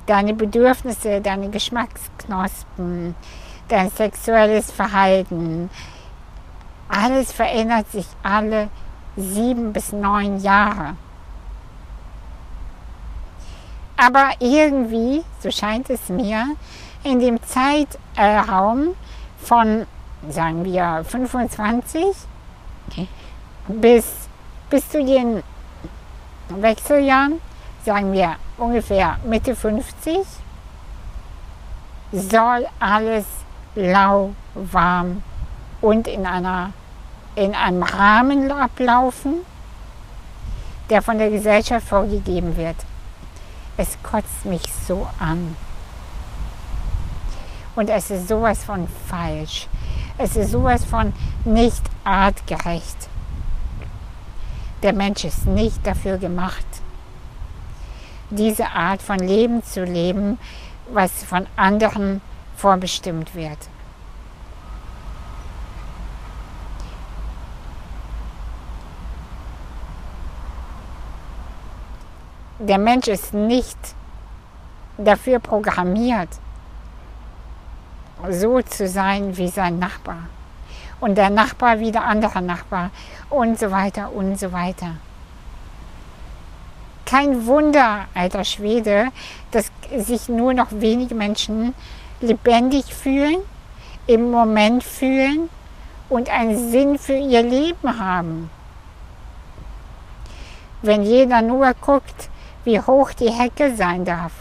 deine 0.07 0.35
Bedürfnisse, 0.35 1.21
deine 1.21 1.51
Geschmacksknospen, 1.51 3.15
dein 3.69 3.91
sexuelles 3.91 4.73
Verhalten. 4.73 5.71
Alles 6.89 7.31
verändert 7.31 7.89
sich 7.93 8.07
alle 8.25 8.71
sieben 9.15 9.73
bis 9.73 9.93
neun 9.93 10.41
Jahre. 10.41 10.97
Aber 13.97 14.31
irgendwie, 14.41 15.23
so 15.39 15.53
scheint 15.53 15.91
es 15.91 16.09
mir, 16.09 16.57
in 17.05 17.21
dem 17.21 17.39
Zeitraum 17.45 18.97
von, 19.39 19.87
sagen 20.29 20.65
wir, 20.65 21.05
25 21.05 22.05
okay. 22.89 23.07
Bis, 23.69 24.05
bis 24.71 24.89
zu 24.89 25.05
den 25.05 25.43
Wechseljahren, 26.49 27.41
sagen 27.85 28.13
wir 28.13 28.37
ungefähr 28.59 29.19
Mitte 29.25 29.55
50, 29.55 30.19
soll 32.13 32.67
alles 32.79 33.25
lauwarm 33.75 35.23
und 35.81 36.09
in, 36.09 36.27
einer, 36.27 36.73
in 37.35 37.55
einem 37.55 37.83
Rahmen 37.83 38.51
ablaufen, 38.51 39.35
der 40.89 41.03
von 41.03 41.19
der 41.19 41.31
Gesellschaft 41.31 41.89
vorgegeben 41.89 42.57
wird. 42.57 42.77
Es 43.77 43.99
kotzt 44.03 44.45
mich 44.45 44.63
so 44.87 45.07
an. 45.19 45.57
Und 47.75 47.91
es 47.91 48.11
ist 48.11 48.29
sowas 48.29 48.65
von 48.65 48.89
falsch. 49.07 49.69
Es 50.17 50.35
ist 50.35 50.53
sowas 50.53 50.85
von 50.85 51.13
nicht 51.45 51.83
artgerecht. 52.05 53.09
Der 54.83 54.93
Mensch 54.93 55.25
ist 55.25 55.47
nicht 55.47 55.87
dafür 55.87 56.19
gemacht, 56.19 56.67
diese 58.31 58.69
Art 58.69 59.03
von 59.03 59.19
Leben 59.19 59.63
zu 59.63 59.85
leben, 59.85 60.39
was 60.93 61.25
von 61.25 61.47
anderen 61.57 62.21
vorbestimmt 62.57 63.35
wird. 63.35 63.59
der 72.59 72.79
Mensch 72.79 73.09
ist 73.09 73.35
nicht 73.35 73.79
dafür 74.99 75.39
programmiert, 75.39 76.29
so 78.31 78.63
zu 78.63 78.89
sein 78.89 79.37
wie 79.37 79.49
sein 79.49 79.79
Nachbar. 79.79 80.29
Und 81.01 81.17
der 81.17 81.31
Nachbar 81.31 81.79
wie 81.79 81.93
der 81.93 82.05
andere 82.05 82.41
Nachbar 82.41 82.91
und 83.29 83.59
so 83.59 83.71
weiter 83.71 84.13
und 84.13 84.39
so 84.39 84.53
weiter. 84.53 84.97
Kein 87.05 87.47
Wunder, 87.47 88.07
alter 88.15 88.45
Schwede, 88.45 89.09
dass 89.51 89.71
sich 89.97 90.29
nur 90.29 90.55
noch 90.55 90.69
wenige 90.71 91.15
Menschen 91.15 91.75
lebendig 92.21 92.87
fühlen, 92.87 93.37
im 94.07 94.31
Moment 94.31 94.83
fühlen 94.83 95.49
und 96.09 96.31
einen 96.31 96.71
Sinn 96.71 96.99
für 96.99 97.17
ihr 97.17 97.43
Leben 97.43 97.99
haben. 97.99 98.51
Wenn 100.83 101.03
jeder 101.03 101.43
nur 101.43 101.75
guckt, 101.75 102.29
wie 102.65 102.81
hoch 102.81 103.13
die 103.13 103.31
Hecke 103.31 103.75
sein 103.77 104.05
darf, 104.05 104.33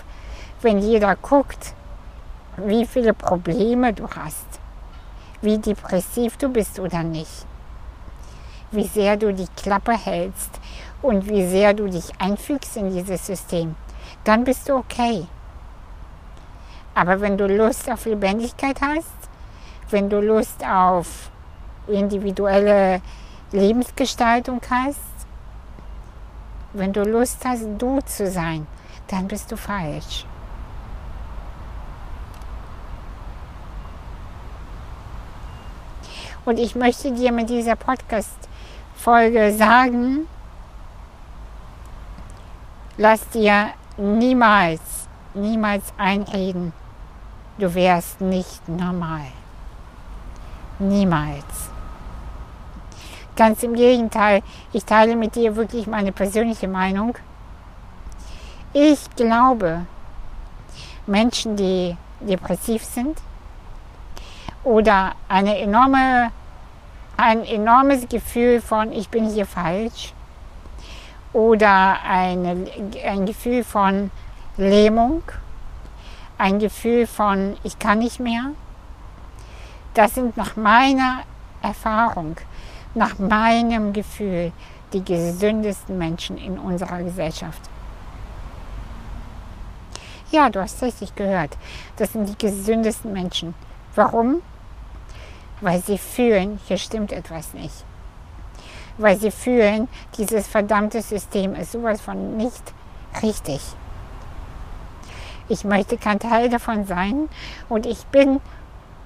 wenn 0.62 0.80
jeder 0.80 1.16
guckt, 1.16 1.74
wie 2.58 2.86
viele 2.86 3.14
Probleme 3.14 3.94
du 3.94 4.08
hast, 4.10 4.55
wie 5.46 5.60
depressiv 5.60 6.36
du 6.38 6.50
bist 6.50 6.80
oder 6.80 7.04
nicht, 7.04 7.46
wie 8.72 8.88
sehr 8.88 9.16
du 9.16 9.34
die 9.34 9.48
Klappe 9.56 9.94
hältst 9.94 10.60
und 11.02 11.30
wie 11.30 11.48
sehr 11.48 11.74
du 11.74 11.88
dich 11.88 12.12
einfügst 12.20 12.76
in 12.78 12.92
dieses 12.92 13.28
System, 13.28 13.76
dann 14.24 14.44
bist 14.44 14.68
du 14.68 14.76
okay. 14.76 15.28
Aber 16.96 17.22
wenn 17.22 17.38
du 17.38 17.48
Lust 17.48 17.90
auf 17.90 18.06
Lebendigkeit 18.06 18.82
hast, 18.82 19.16
wenn 19.92 20.10
du 20.10 20.20
Lust 20.20 20.66
auf 20.66 21.30
individuelle 21.88 23.02
Lebensgestaltung 23.52 24.62
hast, 24.70 25.00
wenn 26.74 26.92
du 26.92 27.04
Lust 27.04 27.46
hast, 27.46 27.68
du 27.78 28.00
zu 28.02 28.30
sein, 28.30 28.66
dann 29.08 29.28
bist 29.28 29.52
du 29.52 29.58
falsch. 29.58 30.26
Und 36.46 36.60
ich 36.60 36.76
möchte 36.76 37.12
dir 37.12 37.32
mit 37.32 37.50
dieser 37.50 37.76
Podcast-Folge 37.76 39.52
sagen, 39.52 40.28
lass 42.98 43.28
dir 43.30 43.70
niemals, 43.98 45.08
niemals 45.34 45.92
einreden, 45.98 46.72
du 47.58 47.74
wärst 47.74 48.22
nicht 48.22 48.70
normal. 48.70 49.26
Niemals. 50.78 51.72
Ganz 53.36 53.64
im 53.64 53.74
Gegenteil, 53.74 54.44
ich 54.72 54.86
teile 54.86 55.16
mit 55.16 55.36
dir 55.36 55.56
wirklich 55.56 55.88
meine 55.88 56.12
persönliche 56.12 56.68
Meinung. 56.68 57.18
Ich 58.72 59.10
glaube, 59.16 59.88
Menschen, 61.08 61.56
die 61.56 61.98
depressiv 62.22 62.84
sind 62.84 63.18
oder 64.66 65.14
eine 65.30 65.58
enorme, 65.60 66.32
ein 67.16 67.46
enormes 67.46 68.10
Gefühl 68.10 68.60
von, 68.60 68.92
ich 68.92 69.08
bin 69.10 69.30
hier 69.30 69.46
falsch 69.46 70.14
oder 71.32 72.02
eine, 72.04 72.68
ein 73.06 73.26
Gefühl 73.26 73.64
von 73.64 74.12
Lähmung, 74.58 75.24
ein 76.38 76.60
Gefühl 76.60 77.08
von, 77.08 77.56
ich 77.64 77.80
kann 77.80 78.00
nicht 78.00 78.20
mehr, 78.20 78.52
das 79.94 80.16
sind 80.16 80.36
nach 80.36 80.58
meiner 80.58 81.22
Erfahrung 81.62 82.36
nach 82.96 83.20
meinem 83.20 83.94
Gefühl 83.94 84.52
die 84.94 85.04
gesündesten 85.04 85.98
Menschen 85.98 86.38
in 86.38 86.58
unserer 86.58 87.04
Gesellschaft. 87.04 87.62
Ja, 90.32 90.50
du 90.50 90.62
hast 90.62 90.82
richtig 90.82 91.16
gehört. 91.16 91.58
Das 91.98 92.14
sind 92.14 92.28
die 92.30 92.38
gesündesten 92.38 93.14
Menschen. 93.14 93.54
Warum? 93.94 94.42
Weil 95.62 95.82
sie 95.82 95.98
fühlen, 95.98 96.60
hier 96.66 96.78
stimmt 96.78 97.12
etwas 97.12 97.54
nicht. 97.54 97.86
Weil 98.98 99.18
sie 99.18 99.32
fühlen, 99.32 99.88
dieses 100.18 100.48
verdammte 100.48 101.02
System 101.02 101.56
ist 101.56 101.72
sowas 101.72 102.02
von 102.02 102.38
nicht 102.38 102.74
richtig. 103.22 103.62
Ich 105.48 105.64
möchte 105.64 105.98
kein 105.98 106.20
Teil 106.20 106.50
davon 106.50 106.86
sein 106.86 107.30
und 107.70 107.86
ich 107.86 108.06
bin, 108.08 108.42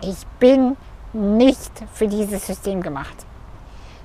ich 0.02 0.26
bin 0.40 0.78
nicht 1.12 1.72
für 1.94 2.08
dieses 2.08 2.48
System 2.48 2.82
gemacht. 2.82 3.26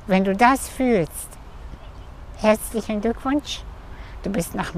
Wenn 0.06 0.24
du 0.24 0.34
das 0.34 0.68
fühlst, 0.68 1.28
herzlichen 2.38 3.00
Glückwunsch. 3.00 3.62
Du 4.22 4.30
bist, 4.30 4.54
nach, 4.54 4.72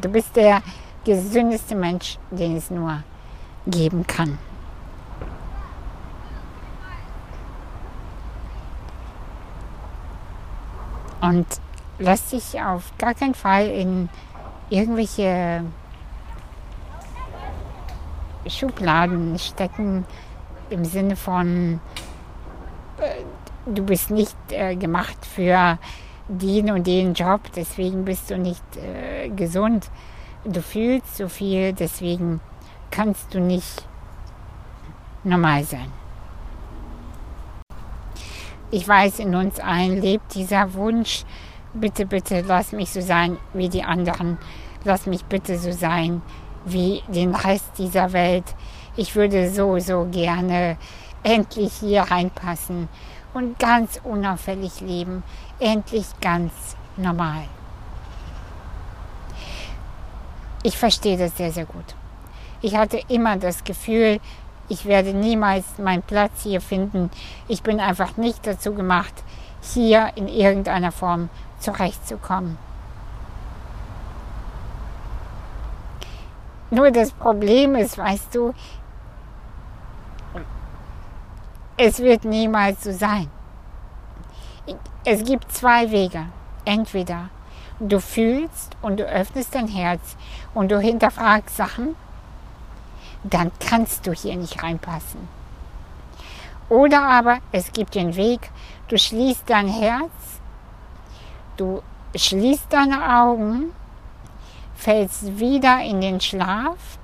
du 0.00 0.08
bist 0.08 0.34
der 0.36 0.62
gesündeste 1.04 1.74
Mensch, 1.74 2.18
den 2.30 2.56
es 2.56 2.70
nur 2.70 3.02
geben 3.66 4.06
kann. 4.06 4.38
Und 11.20 11.46
lass 11.98 12.30
dich 12.30 12.60
auf 12.60 12.92
gar 12.98 13.14
keinen 13.14 13.34
Fall 13.34 13.66
in 13.68 14.08
irgendwelche 14.70 15.64
Schubladen 18.46 19.38
stecken 19.38 20.04
im 20.70 20.84
Sinne 20.84 21.16
von 21.16 21.80
äh, 22.98 23.22
du 23.66 23.82
bist 23.82 24.10
nicht 24.10 24.36
äh, 24.50 24.76
gemacht 24.76 25.18
für 25.26 25.78
den 26.28 26.70
und 26.70 26.86
den 26.86 27.14
Job, 27.14 27.40
deswegen 27.56 28.04
bist 28.04 28.30
du 28.30 28.38
nicht 28.38 28.64
äh, 28.76 29.28
gesund. 29.30 29.90
Du 30.44 30.62
fühlst 30.62 31.16
so 31.16 31.28
viel, 31.28 31.72
deswegen 31.72 32.40
kannst 32.90 33.34
du 33.34 33.40
nicht 33.40 33.86
normal 35.24 35.64
sein. 35.64 35.90
Ich 38.70 38.86
weiß, 38.86 39.20
in 39.20 39.34
uns 39.34 39.60
allen 39.60 40.00
lebt 40.02 40.34
dieser 40.34 40.74
Wunsch, 40.74 41.24
bitte, 41.72 42.04
bitte, 42.04 42.42
lass 42.46 42.72
mich 42.72 42.90
so 42.90 43.00
sein 43.00 43.38
wie 43.54 43.70
die 43.70 43.82
anderen. 43.82 44.36
Lass 44.84 45.06
mich 45.06 45.24
bitte 45.24 45.58
so 45.58 45.72
sein 45.72 46.22
wie 46.66 47.02
den 47.08 47.34
Rest 47.34 47.78
dieser 47.78 48.12
Welt. 48.12 48.44
Ich 48.96 49.16
würde 49.16 49.50
so, 49.50 49.78
so 49.78 50.06
gerne 50.10 50.76
endlich 51.22 51.72
hier 51.80 52.02
reinpassen 52.02 52.88
und 53.32 53.58
ganz 53.58 54.00
unauffällig 54.04 54.80
leben, 54.80 55.22
endlich 55.58 56.06
ganz 56.20 56.52
normal. 56.96 57.44
Ich 60.62 60.76
verstehe 60.76 61.16
das 61.16 61.36
sehr, 61.36 61.52
sehr 61.52 61.64
gut. 61.64 61.94
Ich 62.60 62.76
hatte 62.76 63.00
immer 63.08 63.36
das 63.36 63.64
Gefühl, 63.64 64.20
ich 64.68 64.86
werde 64.86 65.14
niemals 65.14 65.78
meinen 65.78 66.02
Platz 66.02 66.42
hier 66.42 66.60
finden. 66.60 67.10
Ich 67.48 67.62
bin 67.62 67.80
einfach 67.80 68.16
nicht 68.16 68.46
dazu 68.46 68.74
gemacht, 68.74 69.14
hier 69.60 70.10
in 70.14 70.28
irgendeiner 70.28 70.92
Form 70.92 71.30
zurechtzukommen. 71.58 72.58
Nur 76.70 76.90
das 76.90 77.12
Problem 77.12 77.74
ist, 77.74 77.96
weißt 77.96 78.34
du, 78.34 78.52
Es 81.80 82.00
wird 82.00 82.24
niemals 82.24 82.82
so 82.82 82.90
sein. 82.90 83.30
Es 85.04 85.22
gibt 85.22 85.52
zwei 85.52 85.92
Wege. 85.92 86.26
Entweder 86.64 87.30
du 87.78 88.00
fühlst 88.00 88.76
und 88.82 88.98
du 88.98 89.04
öffnest 89.04 89.54
dein 89.54 89.68
Herz 89.68 90.16
und 90.54 90.72
du 90.72 90.80
hinterfragst 90.80 91.56
Sachen, 91.56 91.94
dann 93.34 93.50
kannst 93.60 94.06
du 94.06 94.12
hier 94.12 94.36
nicht 94.36 94.62
reinpassen. 94.62 95.28
Oder 96.68 97.02
aber 97.02 97.38
es 97.52 97.72
gibt 97.72 97.94
den 97.94 98.16
Weg, 98.16 98.50
du 98.88 98.98
schließt 98.98 99.44
dein 99.46 99.68
Herz, 99.68 100.10
du 101.56 101.82
schließt 102.14 102.66
deine 102.70 103.18
Augen, 103.20 103.72
fällst 104.74 105.38
wieder 105.38 105.80
in 105.80 106.00
den 106.00 106.20
Schlaf, 106.20 106.98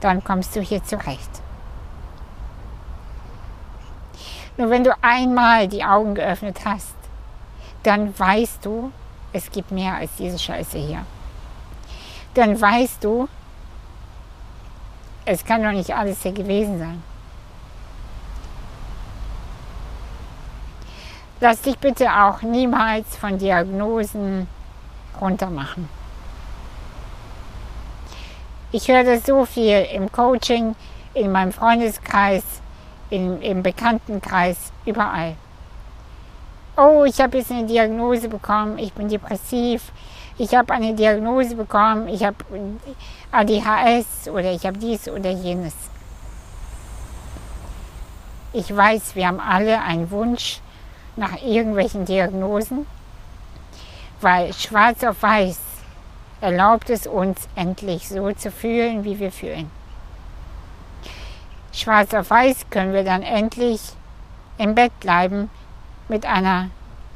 dann 0.00 0.24
kommst 0.24 0.56
du 0.56 0.60
hier 0.60 0.82
zurecht. 0.82 1.42
Nur 4.56 4.70
wenn 4.70 4.84
du 4.84 4.94
einmal 5.02 5.68
die 5.68 5.84
Augen 5.84 6.14
geöffnet 6.14 6.60
hast, 6.64 6.94
dann 7.82 8.18
weißt 8.18 8.64
du, 8.64 8.92
es 9.32 9.50
gibt 9.50 9.70
mehr 9.70 9.94
als 9.94 10.10
diese 10.16 10.38
Scheiße 10.38 10.78
hier. 10.78 11.04
Dann 12.34 12.60
weißt 12.60 13.02
du, 13.02 13.28
es 15.24 15.44
kann 15.44 15.62
doch 15.62 15.72
nicht 15.72 15.94
alles 15.94 16.22
hier 16.22 16.32
gewesen 16.32 16.78
sein. 16.78 17.02
Lass 21.40 21.60
dich 21.60 21.78
bitte 21.78 22.08
auch 22.08 22.42
niemals 22.42 23.16
von 23.16 23.38
Diagnosen 23.38 24.46
runtermachen. 25.20 25.88
Ich 28.70 28.88
höre 28.88 29.04
das 29.04 29.26
so 29.26 29.44
viel 29.44 29.86
im 29.92 30.10
Coaching, 30.10 30.74
in 31.14 31.30
meinem 31.30 31.52
Freundeskreis, 31.52 32.42
im, 33.10 33.42
im 33.42 33.62
Bekanntenkreis, 33.62 34.72
überall. 34.86 35.36
Oh, 36.76 37.04
ich 37.04 37.20
habe 37.20 37.38
jetzt 37.38 37.50
eine 37.50 37.66
Diagnose 37.66 38.28
bekommen, 38.28 38.78
ich 38.78 38.92
bin 38.94 39.08
depressiv, 39.08 39.92
ich 40.38 40.54
habe 40.54 40.72
eine 40.72 40.94
Diagnose 40.94 41.56
bekommen, 41.56 42.08
ich 42.08 42.24
habe 42.24 42.36
ADHS 43.30 44.28
oder 44.28 44.52
ich 44.52 44.64
habe 44.66 44.78
dies 44.78 45.08
oder 45.08 45.30
jenes. 45.30 45.74
Ich 48.52 48.74
weiß, 48.74 49.14
wir 49.14 49.28
haben 49.28 49.40
alle 49.40 49.80
einen 49.80 50.10
Wunsch 50.10 50.60
nach 51.16 51.40
irgendwelchen 51.42 52.04
Diagnosen, 52.04 52.86
weil 54.20 54.52
schwarz 54.52 55.02
auf 55.04 55.22
weiß 55.22 55.58
erlaubt 56.40 56.90
es 56.90 57.06
uns 57.06 57.48
endlich 57.54 58.08
so 58.08 58.32
zu 58.32 58.50
fühlen, 58.50 59.04
wie 59.04 59.18
wir 59.18 59.30
fühlen 59.32 59.70
schwarz 61.72 62.12
auf 62.14 62.30
weiß 62.30 62.66
können 62.70 62.92
wir 62.92 63.04
dann 63.04 63.22
endlich 63.22 63.80
im 64.58 64.74
Bett 64.74 64.98
bleiben 65.00 65.50
mit 66.08 66.26
einer 66.26 66.70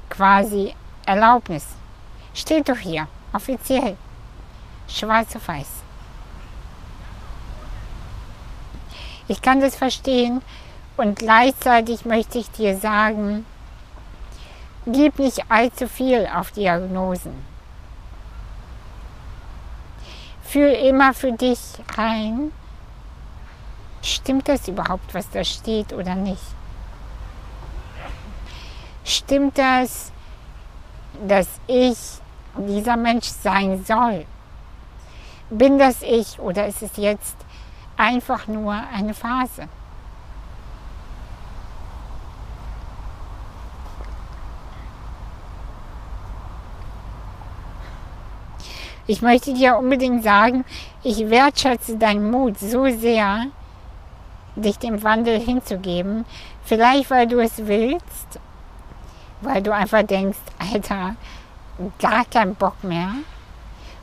quasi 0.08 0.74
Erlaubnis. 1.04 1.75
Steht 2.36 2.68
doch 2.68 2.76
hier, 2.76 3.08
offiziell. 3.32 3.96
schwarz 4.88 5.34
auf 5.34 5.48
weiß. 5.48 5.68
Ich 9.26 9.40
kann 9.40 9.60
das 9.60 9.74
verstehen 9.74 10.42
und 10.98 11.18
gleichzeitig 11.18 12.04
möchte 12.04 12.38
ich 12.38 12.50
dir 12.50 12.76
sagen, 12.76 13.46
gib 14.86 15.18
nicht 15.18 15.50
allzu 15.50 15.88
viel 15.88 16.28
auf 16.32 16.52
Diagnosen. 16.52 17.34
Fühl 20.44 20.72
immer 20.72 21.14
für 21.14 21.32
dich 21.32 21.58
rein, 21.96 22.52
stimmt 24.02 24.46
das 24.46 24.68
überhaupt, 24.68 25.14
was 25.14 25.28
da 25.30 25.42
steht 25.42 25.94
oder 25.94 26.14
nicht? 26.14 26.54
Stimmt 29.04 29.56
das, 29.56 30.12
dass 31.26 31.48
ich 31.66 31.96
dieser 32.58 32.96
Mensch 32.96 33.26
sein 33.28 33.84
soll? 33.84 34.24
Bin 35.50 35.78
das 35.78 36.02
ich 36.02 36.40
oder 36.40 36.66
ist 36.66 36.82
es 36.82 36.96
jetzt 36.96 37.36
einfach 37.96 38.46
nur 38.46 38.72
eine 38.72 39.14
Phase? 39.14 39.68
Ich 49.08 49.22
möchte 49.22 49.54
dir 49.54 49.76
unbedingt 49.76 50.24
sagen, 50.24 50.64
ich 51.04 51.30
wertschätze 51.30 51.96
deinen 51.96 52.28
Mut 52.28 52.58
so 52.58 52.88
sehr, 52.90 53.46
dich 54.56 54.78
dem 54.78 55.04
Wandel 55.04 55.38
hinzugeben. 55.38 56.24
Vielleicht, 56.64 57.08
weil 57.08 57.28
du 57.28 57.38
es 57.38 57.68
willst, 57.68 58.40
weil 59.42 59.62
du 59.62 59.72
einfach 59.72 60.02
denkst, 60.02 60.38
Alter, 60.58 61.14
gar 61.98 62.24
keinen 62.24 62.54
Bock 62.54 62.82
mehr. 62.82 63.10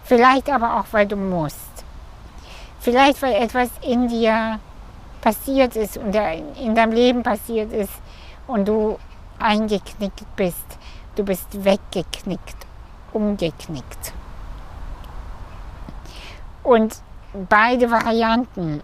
Vielleicht 0.03 0.49
aber 0.49 0.79
auch, 0.79 0.85
weil 0.91 1.07
du 1.07 1.15
musst. 1.15 1.85
Vielleicht, 2.79 3.21
weil 3.21 3.33
etwas 3.33 3.69
in 3.81 4.07
dir 4.07 4.59
passiert 5.21 5.75
ist 5.75 5.97
und 5.97 6.13
in 6.13 6.75
deinem 6.75 6.91
Leben 6.91 7.23
passiert 7.23 7.71
ist 7.71 7.93
und 8.45 8.67
du 8.67 8.99
eingeknickt 9.39 10.35
bist. 10.35 10.77
Du 11.15 11.23
bist 11.23 11.63
weggeknickt, 11.63 12.57
umgeknickt. 13.13 14.13
Und 16.63 17.01
beide 17.47 17.89
Varianten 17.89 18.81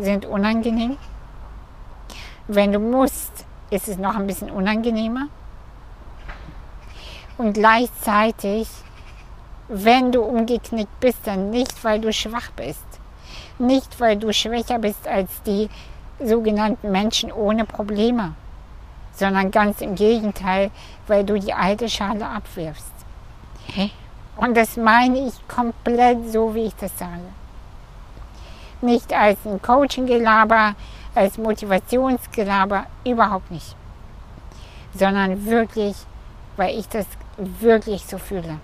sind 0.00 0.26
unangenehm. 0.26 0.96
Wenn 2.48 2.72
du 2.72 2.78
musst, 2.78 3.44
ist 3.70 3.88
es 3.88 3.98
noch 3.98 4.14
ein 4.16 4.26
bisschen 4.26 4.50
unangenehmer. 4.50 5.28
Und 7.38 7.52
gleichzeitig, 7.52 8.68
wenn 9.68 10.12
du 10.12 10.22
umgeknickt 10.22 11.00
bist, 11.00 11.18
dann 11.24 11.50
nicht, 11.50 11.84
weil 11.84 12.00
du 12.00 12.12
schwach 12.12 12.50
bist. 12.56 12.84
Nicht, 13.58 14.00
weil 14.00 14.16
du 14.16 14.32
schwächer 14.32 14.78
bist 14.78 15.06
als 15.06 15.30
die 15.42 15.68
sogenannten 16.20 16.90
Menschen 16.90 17.30
ohne 17.30 17.64
Probleme, 17.64 18.34
sondern 19.12 19.50
ganz 19.50 19.80
im 19.80 19.94
Gegenteil, 19.94 20.70
weil 21.06 21.24
du 21.24 21.38
die 21.38 21.52
alte 21.52 21.88
Schale 21.88 22.26
abwirfst. 22.26 22.92
Und 24.36 24.56
das 24.56 24.76
meine 24.76 25.26
ich 25.26 25.34
komplett 25.48 26.30
so, 26.30 26.54
wie 26.54 26.66
ich 26.66 26.76
das 26.76 26.96
sage. 26.98 27.20
Nicht 28.82 29.12
als 29.12 29.38
ein 29.46 29.60
Coaching-Gelaber, 29.60 30.74
als 31.14 31.38
Motivationsgelaber, 31.38 32.86
überhaupt 33.04 33.50
nicht. 33.50 33.74
Sondern 34.94 35.46
wirklich, 35.46 35.96
weil 36.56 36.78
ich 36.78 36.88
das 36.88 37.06
wirklich 37.36 38.04
so 38.04 38.18
fühle. 38.18 38.58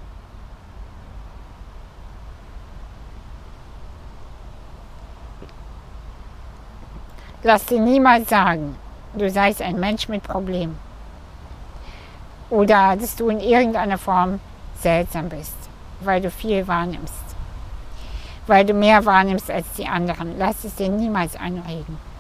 Lass 7.43 7.67
dir 7.67 7.81
niemals 7.81 8.29
sagen, 8.29 8.77
du 9.15 9.29
seist 9.29 9.61
ein 9.63 9.81
Mensch 9.81 10.09
mit 10.09 10.23
Problemen. 10.23 10.79
Oder 12.51 12.97
dass 12.97 13.17
du 13.17 13.29
in 13.31 13.41
irgendeiner 13.41 13.99
Form 13.99 14.39
seltsam 14.79 15.29
bist, 15.29 15.57
weil 16.01 16.21
du 16.21 16.31
viel 16.31 16.69
wahrnimmst. 16.69 17.15
Weil 18.47 18.65
du 18.65 18.75
mehr 18.75 19.05
wahrnimmst 19.05 19.51
als 19.51 19.73
die 19.73 19.87
anderen. 19.87 20.39
Lass 20.39 20.65
es 20.65 20.77
dir 20.77 20.89
niemals 20.89 21.35
einreden. 21.35 22.12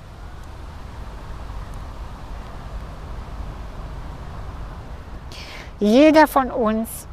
Jeder 5.83 6.29
von 6.29 6.53
uns 6.53 7.09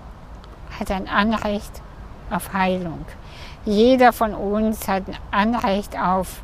hat 0.80 0.92
ein 0.92 1.08
Anrecht 1.08 1.82
auf 2.30 2.54
Heilung. 2.54 3.04
Jeder 3.66 4.14
von 4.14 4.36
uns 4.36 4.88
hat 4.88 5.06
ein 5.08 5.18
Anrecht 5.32 5.98
auf 6.00 6.44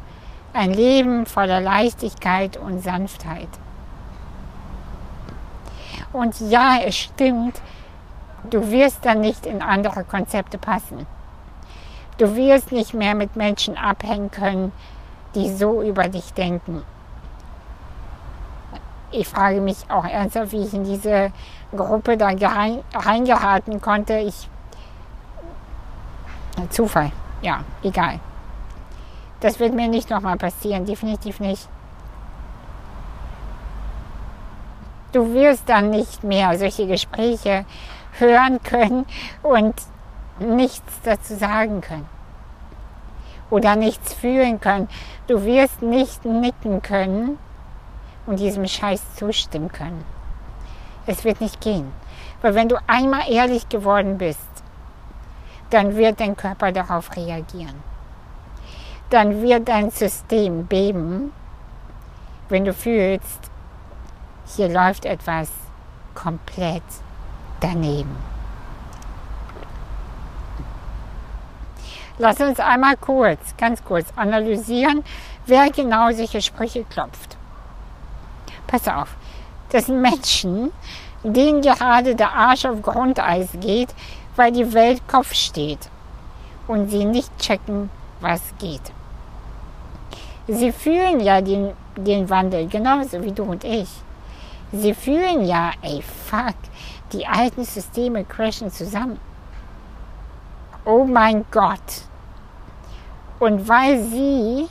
ein 0.52 0.74
Leben 0.74 1.28
voller 1.28 1.62
Leichtigkeit 1.62 2.58
und 2.58 2.82
Sanftheit. 2.82 3.48
Und 6.14 6.40
ja, 6.50 6.80
es 6.84 6.96
stimmt, 6.96 7.62
du 8.50 8.72
wirst 8.72 9.06
dann 9.06 9.22
nicht 9.22 9.46
in 9.46 9.62
andere 9.62 10.04
Konzepte 10.04 10.58
passen. 10.58 11.06
Du 12.18 12.36
wirst 12.36 12.72
nicht 12.72 12.96
mehr 12.96 13.14
mit 13.14 13.36
Menschen 13.36 13.78
abhängen 13.78 14.32
können, 14.32 14.72
die 15.36 15.54
so 15.54 15.84
über 15.84 16.08
dich 16.08 16.34
denken 16.34 16.82
ich 19.16 19.28
frage 19.28 19.62
mich 19.62 19.78
auch 19.90 20.06
ernsthaft, 20.06 20.52
wie 20.52 20.64
ich 20.64 20.74
in 20.74 20.84
diese 20.84 21.32
Gruppe 21.72 22.18
da 22.18 22.28
rein, 22.28 22.84
reingeraten 22.94 23.82
konnte. 23.82 24.18
Ich 24.18 24.50
Zufall, 26.70 27.12
ja, 27.42 27.64
egal. 27.84 28.20
Das 29.42 29.60
wird 29.60 29.74
mir 29.74 29.88
nicht 29.88 30.10
nochmal 30.10 30.38
passieren, 30.38 30.86
definitiv 30.86 31.40
nicht. 31.40 31.68
Du 35.12 35.34
wirst 35.34 35.70
dann 35.70 35.92
nicht 35.92 36.24
mehr 36.24 36.58
solche 36.58 36.88
Gespräche 36.88 37.66
hören 38.20 38.62
können 38.64 39.06
und 39.44 39.74
nichts 40.40 41.02
dazu 41.04 41.36
sagen 41.36 41.82
können. 41.82 42.10
Oder 43.50 43.76
nichts 43.76 44.14
fühlen 44.14 44.60
können. 44.60 44.90
Du 45.28 45.46
wirst 45.46 45.82
nicht 45.82 46.26
nicken 46.26 46.82
können 46.82 47.38
und 48.26 48.40
diesem 48.40 48.68
Scheiß 48.68 49.16
zustimmen 49.16 49.72
können. 49.72 50.04
Es 51.06 51.24
wird 51.24 51.42
nicht 51.42 51.62
gehen. 51.62 51.92
Weil 52.42 52.56
wenn 52.56 52.70
du 52.70 52.78
einmal 52.88 53.30
ehrlich 53.30 53.70
geworden 53.70 54.18
bist, 54.18 54.40
dann 55.70 55.96
wird 55.96 56.20
dein 56.20 56.36
Körper 56.36 56.72
darauf 56.72 57.16
reagieren. 57.16 57.76
Dann 59.10 59.42
wird 59.42 59.68
dein 59.68 59.92
System 59.92 60.66
beben, 60.66 61.32
wenn 62.50 62.66
du 62.66 62.74
fühlst, 62.74 63.52
hier 64.56 64.70
läuft 64.70 65.06
etwas 65.06 65.50
komplett 66.14 66.84
daneben. 67.60 68.16
Lass 72.18 72.40
uns 72.40 72.60
einmal 72.60 72.96
kurz, 72.96 73.58
ganz 73.58 73.84
kurz 73.84 74.08
analysieren, 74.16 75.04
wer 75.46 75.70
genau 75.70 76.12
solche 76.12 76.42
Sprüche 76.42 76.84
klopft 76.86 77.36
pass 78.76 78.88
auf, 78.88 79.16
das 79.76 79.88
sind 79.88 80.02
Menschen, 80.02 80.72
denen 81.22 81.62
gerade 81.62 82.16
der 82.16 82.32
Arsch 82.32 82.64
auf 82.64 82.82
Grundeis 82.82 83.50
geht, 83.60 83.94
weil 84.38 84.54
die 84.54 84.74
Welt 84.74 85.06
Kopf 85.06 85.34
steht 85.34 85.90
und 86.68 86.90
sie 86.90 87.04
nicht 87.04 87.38
checken, 87.38 87.90
was 88.22 88.42
geht. 88.58 88.94
Sie 90.48 90.72
fühlen 90.72 91.20
ja 91.20 91.42
den, 91.42 91.74
den 91.98 92.30
Wandel 92.30 92.68
genauso 92.70 93.22
wie 93.22 93.34
du 93.34 93.44
und 93.44 93.66
ich. 93.66 93.90
Sie 94.72 94.94
fühlen 94.94 95.46
ja, 95.46 95.72
ey, 95.82 96.02
fuck, 96.02 96.56
die 97.12 97.28
alten 97.28 97.66
Systeme 97.66 98.24
crashen 98.24 98.72
zusammen. 98.72 99.20
Oh 100.86 101.04
mein 101.04 101.44
Gott. 101.52 102.06
Und 103.40 103.68
weil 103.68 104.02
sie 104.04 104.68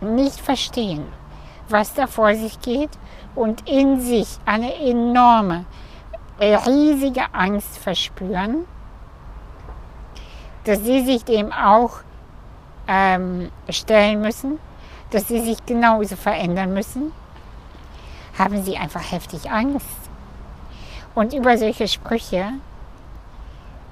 nicht 0.00 0.40
verstehen, 0.40 1.04
was 1.68 1.92
da 1.92 2.06
vor 2.06 2.34
sich 2.34 2.58
geht 2.62 2.90
und 3.36 3.68
in 3.68 4.00
sich 4.00 4.38
eine 4.44 4.74
enorme, 4.74 5.66
riesige 6.40 7.32
Angst 7.32 7.78
verspüren, 7.78 8.64
dass 10.64 10.82
sie 10.82 11.04
sich 11.04 11.24
dem 11.24 11.52
auch 11.52 12.00
ähm, 12.88 13.50
stellen 13.68 14.20
müssen, 14.20 14.58
dass 15.10 15.28
sie 15.28 15.40
sich 15.40 15.64
genauso 15.64 16.16
verändern 16.16 16.72
müssen, 16.72 17.12
haben 18.38 18.62
sie 18.62 18.76
einfach 18.76 19.12
heftig 19.12 19.50
Angst. 19.50 19.86
Und 21.14 21.32
über 21.32 21.56
solche 21.56 21.88
Sprüche 21.88 22.52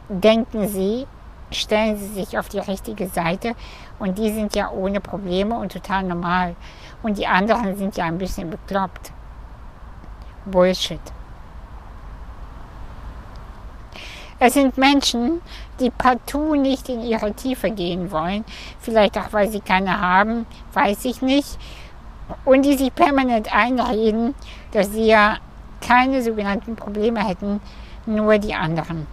denken 0.08 0.68
sie, 0.68 1.06
stellen 1.50 1.96
sie 1.96 2.08
sich 2.08 2.38
auf 2.38 2.48
die 2.48 2.58
richtige 2.58 3.08
Seite 3.08 3.54
und 3.98 4.18
die 4.18 4.32
sind 4.32 4.54
ja 4.54 4.70
ohne 4.70 5.00
Probleme 5.00 5.56
und 5.56 5.72
total 5.72 6.02
normal. 6.02 6.56
Und 7.02 7.18
die 7.18 7.26
anderen 7.26 7.76
sind 7.76 7.96
ja 7.96 8.04
ein 8.04 8.18
bisschen 8.18 8.50
bekloppt. 8.50 9.12
Bullshit. 10.46 11.00
Es 14.38 14.54
sind 14.54 14.76
Menschen, 14.76 15.40
die 15.80 15.90
partout 15.90 16.54
nicht 16.56 16.88
in 16.88 17.00
ihre 17.00 17.32
Tiefe 17.32 17.70
gehen 17.70 18.10
wollen, 18.10 18.44
vielleicht 18.80 19.16
auch 19.16 19.32
weil 19.32 19.48
sie 19.48 19.60
keine 19.60 20.00
haben, 20.00 20.46
weiß 20.72 21.04
ich 21.06 21.22
nicht, 21.22 21.58
und 22.44 22.62
die 22.62 22.76
sich 22.76 22.94
permanent 22.94 23.54
einreden, 23.54 24.34
dass 24.72 24.90
sie 24.92 25.06
ja 25.06 25.38
keine 25.80 26.22
sogenannten 26.22 26.76
Probleme 26.76 27.26
hätten, 27.26 27.60
nur 28.06 28.38
die 28.38 28.54
anderen. 28.54 29.06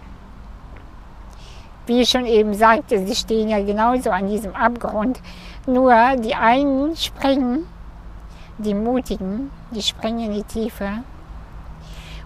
Wie 1.86 2.02
ich 2.02 2.10
schon 2.10 2.26
eben 2.26 2.54
sagte, 2.54 3.06
sie 3.06 3.14
stehen 3.14 3.48
ja 3.48 3.64
genauso 3.64 4.10
an 4.10 4.28
diesem 4.28 4.54
Abgrund, 4.54 5.20
nur 5.66 5.94
die 6.16 6.34
einen 6.34 6.96
springen, 6.96 7.66
die 8.58 8.74
Mutigen, 8.74 9.50
die 9.70 9.82
springen 9.82 10.26
in 10.26 10.32
die 10.34 10.44
Tiefe 10.44 11.02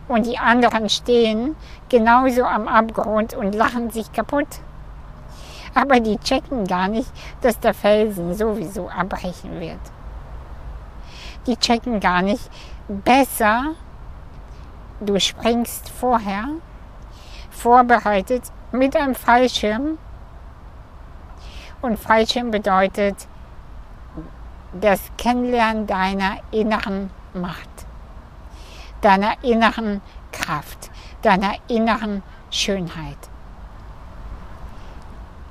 und 0.09 0.27
die 0.27 0.39
anderen 0.39 0.89
stehen 0.89 1.57
genauso 1.89 2.45
am 2.45 2.69
Abgrund 2.69 3.35
und 3.35 3.55
lachen 3.55 3.91
sich 3.91 4.13
kaputt. 4.13 4.61
Aber 5.75 6.01
die 6.01 6.19
checken 6.19 6.67
gar 6.67 6.89
nicht, 6.89 7.11
dass 7.43 7.61
der 7.61 7.75
Felsen 7.75 8.35
sowieso 8.35 8.89
abbrechen 8.89 9.61
wird. 9.61 9.81
Die 11.47 11.57
checken 11.57 12.01
gar 12.01 12.23
nicht, 12.23 12.51
besser 12.89 13.75
du 15.01 15.21
springst 15.21 15.91
vorher, 15.91 16.47
vorbereitet 17.51 18.45
mit 18.73 18.97
einem 18.97 19.15
Fallschirm. 19.15 19.99
Und 21.83 21.99
Fallschirm 21.99 22.51
bedeutet 22.51 23.29
das 24.81 25.01
Kennenlernen 25.19 25.87
deiner 25.87 26.39
inneren 26.51 27.11
Macht 27.35 27.76
deiner 29.07 29.37
inneren 29.45 30.01
Kraft, 30.33 30.91
deiner 31.23 31.55
inneren 31.69 32.25
Schönheit. 32.51 33.17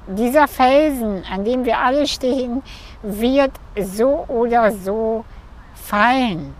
Dieser 0.07 0.49
Felsen, 0.49 1.23
an 1.31 1.45
dem 1.45 1.63
wir 1.63 1.79
alle 1.79 2.05
stehen, 2.05 2.61
wird 3.01 3.53
so 3.79 4.25
oder 4.27 4.73
so 4.73 5.23
fallen. 5.73 6.53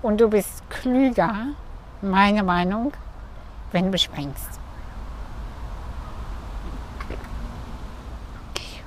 Und 0.00 0.18
du 0.18 0.28
bist 0.28 0.62
klüger, 0.70 1.34
meine 2.00 2.42
Meinung, 2.42 2.94
wenn 3.70 3.92
du 3.92 3.98
springst. 3.98 4.58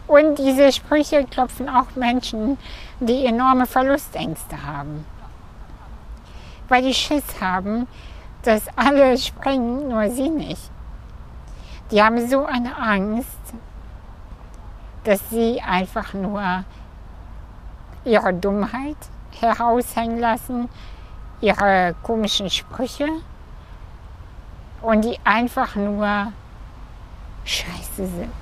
Und 0.07 0.39
diese 0.39 0.71
Sprüche 0.71 1.23
klopfen 1.25 1.69
auch 1.69 1.95
Menschen, 1.95 2.57
die 2.99 3.25
enorme 3.27 3.67
Verlustängste 3.67 4.65
haben 4.65 5.05
weil 6.67 6.83
die 6.83 6.93
Schiss 6.93 7.23
haben, 7.41 7.87
dass 8.43 8.63
alle 8.75 9.17
springen, 9.17 9.89
nur 9.89 10.09
sie 10.09 10.29
nicht. 10.29 10.71
Die 11.91 12.01
haben 12.01 12.27
so 12.27 12.45
eine 12.45 12.77
Angst, 12.77 13.37
dass 15.03 15.21
sie 15.29 15.61
einfach 15.61 16.13
nur 16.13 16.63
ihre 18.03 18.33
Dummheit 18.33 18.97
heraushängen 19.39 20.19
lassen, 20.19 20.69
ihre 21.41 21.95
komischen 22.03 22.49
Sprüche 22.49 23.07
und 24.81 25.05
die 25.05 25.17
einfach 25.23 25.75
nur 25.75 26.31
scheiße 27.45 28.07
sind. 28.07 28.33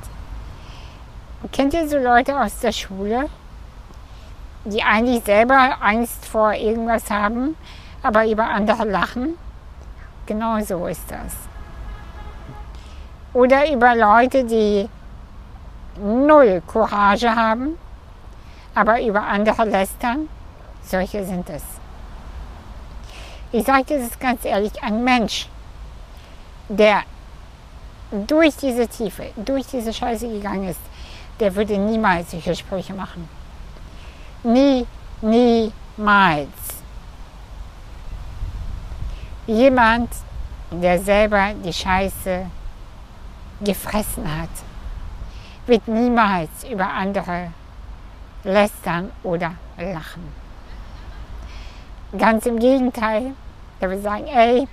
Kennt 1.52 1.74
ihr 1.74 1.88
so 1.88 1.98
Leute 1.98 2.40
aus 2.40 2.60
der 2.60 2.72
Schule, 2.72 3.30
die 4.64 4.82
eigentlich 4.82 5.24
selber 5.24 5.78
Angst 5.82 6.26
vor 6.26 6.54
irgendwas 6.54 7.12
haben, 7.12 7.56
aber 8.06 8.28
über 8.28 8.48
andere 8.48 8.86
lachen. 8.86 9.36
Genau 10.28 10.60
so 10.62 10.86
ist 10.86 11.10
das. 11.10 11.34
Oder 13.34 13.72
über 13.72 13.96
Leute, 13.96 14.44
die 14.44 14.88
null 16.00 16.62
Courage 16.68 17.36
haben, 17.36 17.78
aber 18.76 19.02
über 19.02 19.24
andere 19.24 19.66
lästern. 19.66 20.30
Solche 20.84 21.26
sind 21.26 21.50
es. 21.50 21.64
Ich 23.52 23.66
sage 23.66 23.98
das 24.00 24.20
ganz 24.20 24.46
ehrlich, 24.46 24.84
ein 24.84 25.04
Mensch, 25.04 25.48
der 26.70 27.02
durch 28.12 28.56
diese 28.58 28.88
Tiefe, 28.88 29.32
durch 29.36 29.66
diese 29.66 29.92
Scheiße 29.92 30.28
gegangen 30.28 30.70
ist, 30.70 30.80
der 31.40 31.56
würde 31.56 31.78
niemals 31.78 32.32
solche 32.32 32.56
Sprüche 32.56 32.94
machen. 32.94 33.28
Nie, 34.44 34.86
niemals 35.22 36.65
jemand, 39.48 40.10
der 40.72 41.00
selber 41.00 41.54
die 41.64 41.74
Scheiße 41.74 42.46
gefressen 43.62 44.26
hat, 44.42 44.50
wird 45.68 45.88
niemals 45.88 46.64
über 46.70 46.88
andere 46.88 47.52
lästern 48.44 49.12
oder 49.24 49.54
lachen. 49.78 50.34
Ganz 52.18 52.46
im 52.46 52.60
Gegenteil, 52.60 53.34
er 53.80 53.90
wird 53.90 54.04
sagen, 54.04 54.28
ey, 54.28 54.68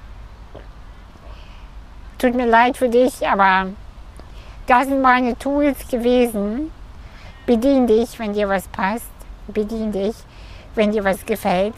tut 2.18 2.34
mir 2.34 2.46
leid 2.46 2.76
für 2.76 2.88
dich, 2.88 3.26
aber 3.26 3.68
das 4.66 4.86
sind 4.86 5.02
meine 5.02 5.36
Tools 5.38 5.88
gewesen. 5.88 6.70
Bedien 7.46 7.86
dich, 7.86 8.18
wenn 8.18 8.32
dir 8.32 8.48
was 8.48 8.68
passt. 8.68 9.10
Bedien 9.48 9.90
dich, 9.90 10.14
wenn 10.74 10.92
dir 10.92 11.02
was 11.02 11.26
gefällt. 11.26 11.74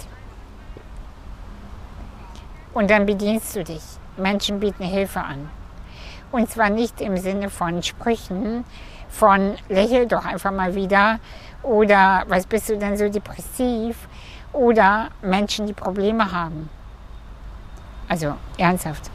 Und 2.74 2.90
dann 2.90 3.06
bedienst 3.06 3.56
du 3.56 3.64
dich. 3.64 3.82
Menschen 4.16 4.60
bieten 4.60 4.84
Hilfe 4.84 5.20
an. 5.20 5.48
Und 6.30 6.50
zwar 6.50 6.70
nicht 6.70 7.00
im 7.00 7.16
Sinne 7.16 7.48
von 7.48 7.82
Sprüchen, 7.82 8.64
von 9.08 9.54
lächel 9.68 10.06
doch 10.06 10.24
einfach 10.24 10.50
mal 10.50 10.74
wieder 10.74 11.20
oder 11.62 12.24
was 12.26 12.46
bist 12.46 12.68
du 12.68 12.76
denn 12.76 12.96
so 12.96 13.08
depressiv 13.08 14.08
oder 14.52 15.08
Menschen, 15.22 15.66
die 15.66 15.72
Probleme 15.72 16.32
haben. 16.32 16.68
Also 18.08 18.34
ernsthaft. 18.58 19.10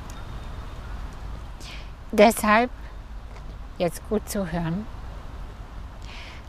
Deshalb, 2.11 2.69
jetzt 3.77 4.07
gut 4.09 4.27
zu 4.27 4.51
hören, 4.51 4.85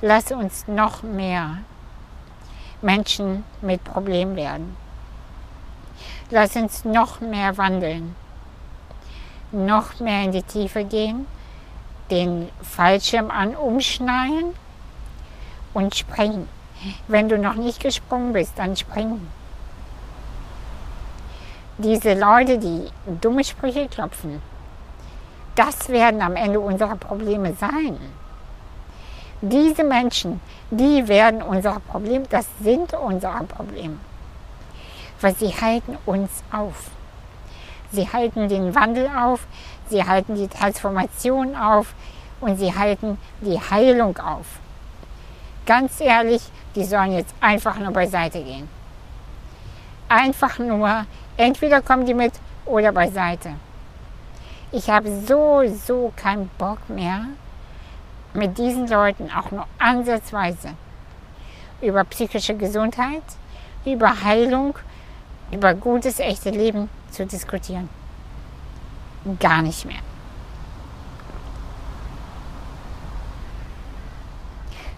lass 0.01 0.33
uns 0.33 0.67
noch 0.69 1.03
mehr 1.03 1.59
Menschen 2.81 3.45
mit 3.61 3.85
Problemen 3.85 4.37
werden. 4.37 4.77
Lass 6.33 6.55
uns 6.55 6.85
noch 6.85 7.21
mehr 7.21 7.59
wandeln, 7.59 8.15
noch 9.51 9.99
mehr 9.99 10.23
in 10.23 10.31
die 10.31 10.45
Tiefe 10.45 10.85
gehen, 10.85 11.27
den 12.09 12.49
Fallschirm 12.63 13.33
an 13.33 13.57
umschnallen 13.57 14.55
und 15.75 15.97
springen. 15.97 16.49
Wenn 17.09 17.29
du 17.29 17.37
noch 17.37 17.57
nicht 17.57 17.81
gesprungen 17.81 18.33
bist, 18.33 18.53
dann 18.57 18.77
springen. 18.77 19.29
Diese 21.79 22.15
Leute, 22.15 22.59
die 22.59 22.87
dumme 23.21 23.43
Sprüche 23.43 23.89
klopfen, 23.89 24.41
das 25.57 25.89
werden 25.89 26.23
am 26.23 26.37
Ende 26.37 26.61
unsere 26.61 26.95
Probleme 26.95 27.55
sein. 27.55 27.99
Diese 29.41 29.83
Menschen, 29.83 30.41
die 30.71 31.09
werden 31.09 31.43
unser 31.43 31.81
Problem, 31.81 32.23
das 32.31 32.47
sind 32.61 32.95
unsere 32.95 33.43
Probleme 33.45 33.99
weil 35.21 35.35
sie 35.35 35.49
halten 35.49 35.97
uns 36.07 36.43
auf. 36.53 36.91
Sie 37.93 38.09
halten 38.09 38.49
den 38.49 38.75
Wandel 38.75 39.09
auf, 39.09 39.47
sie 39.89 40.05
halten 40.05 40.37
die 40.37 40.49
Transformation 40.49 41.57
auf 41.57 41.95
und 42.41 42.57
sie 42.57 42.75
halten 42.75 43.19
die 43.41 43.59
Heilung 43.59 44.17
auf. 44.19 44.47
Ganz 45.67 46.01
ehrlich, 46.01 46.43
die 46.75 46.85
sollen 46.85 47.13
jetzt 47.13 47.35
einfach 47.41 47.79
nur 47.79 47.93
beiseite 47.93 48.43
gehen. 48.43 48.69
Einfach 50.09 50.59
nur, 50.59 51.07
entweder 51.37 51.83
kommen 51.83 52.07
die 52.07 52.15
mit 52.15 52.33
oder 52.65 52.93
beiseite. 52.93 53.55
Ich 54.73 54.89
habe 54.89 55.11
so, 55.27 55.63
so 55.85 56.13
keinen 56.17 56.49
Bock 56.59 56.89
mehr, 56.89 57.27
mit 58.33 58.57
diesen 58.59 58.87
Leuten 58.87 59.29
auch 59.37 59.51
nur 59.51 59.67
ansatzweise 59.79 60.71
über 61.81 62.05
psychische 62.05 62.55
Gesundheit, 62.57 63.23
über 63.85 64.23
Heilung 64.23 64.75
über 65.51 65.75
gutes, 65.75 66.19
echtes 66.19 66.55
Leben 66.55 66.89
zu 67.11 67.27
diskutieren. 67.27 67.89
Gar 69.39 69.63
nicht 69.63 69.85
mehr. 69.85 70.01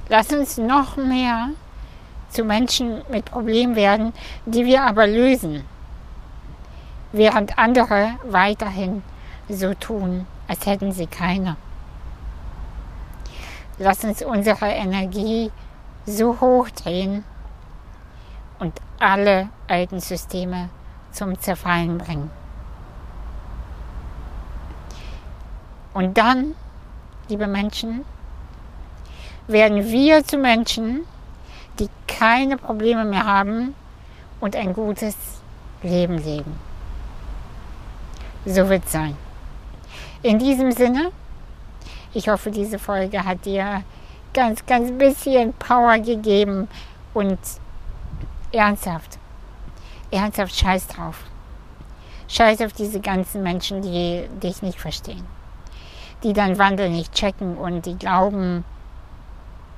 Lass 0.08 0.30
uns 0.32 0.58
noch 0.58 0.96
mehr 0.96 1.50
zu 2.28 2.44
Menschen 2.44 3.02
mit 3.10 3.26
Problemen 3.26 3.76
werden, 3.76 4.12
die 4.46 4.64
wir 4.64 4.82
aber 4.82 5.06
lösen, 5.06 5.64
während 7.12 7.58
andere 7.58 8.16
weiterhin 8.24 9.02
so 9.48 9.74
tun, 9.74 10.26
als 10.48 10.66
hätten 10.66 10.92
sie 10.92 11.06
keine. 11.06 11.56
Lass 13.78 14.04
uns 14.04 14.22
unsere 14.22 14.68
Energie 14.68 15.50
so 16.06 16.40
hoch 16.40 16.68
drehen 16.70 17.24
und 18.58 18.72
alle 19.02 19.48
alten 19.66 20.00
Systeme 20.00 20.68
zum 21.10 21.38
Zerfallen 21.38 21.98
bringen. 21.98 22.30
Und 25.92 26.16
dann, 26.16 26.54
liebe 27.28 27.46
Menschen, 27.46 28.04
werden 29.48 29.90
wir 29.90 30.24
zu 30.24 30.38
Menschen, 30.38 31.00
die 31.78 31.88
keine 32.06 32.56
Probleme 32.56 33.04
mehr 33.04 33.26
haben 33.26 33.74
und 34.40 34.54
ein 34.56 34.72
gutes 34.72 35.16
Leben 35.82 36.18
leben. 36.18 36.54
So 38.46 38.68
wird 38.68 38.84
es 38.84 38.92
sein. 38.92 39.16
In 40.22 40.38
diesem 40.38 40.70
Sinne, 40.70 41.10
ich 42.14 42.28
hoffe, 42.28 42.50
diese 42.50 42.78
Folge 42.78 43.24
hat 43.24 43.44
dir 43.44 43.82
ganz, 44.32 44.64
ganz 44.64 44.90
bisschen 44.92 45.52
Power 45.54 45.98
gegeben 45.98 46.68
und 47.14 47.38
ernsthaft, 48.52 49.18
ernsthaft 50.10 50.54
scheiß 50.54 50.86
drauf. 50.88 51.24
Scheiß 52.28 52.62
auf 52.62 52.72
diese 52.72 53.00
ganzen 53.00 53.42
Menschen, 53.42 53.82
die 53.82 54.28
dich 54.42 54.62
nicht 54.62 54.80
verstehen. 54.80 55.24
Die 56.22 56.32
deinen 56.32 56.58
Wandel 56.58 56.88
nicht 56.88 57.12
checken 57.12 57.56
und 57.56 57.84
die 57.84 57.98
glauben, 57.98 58.64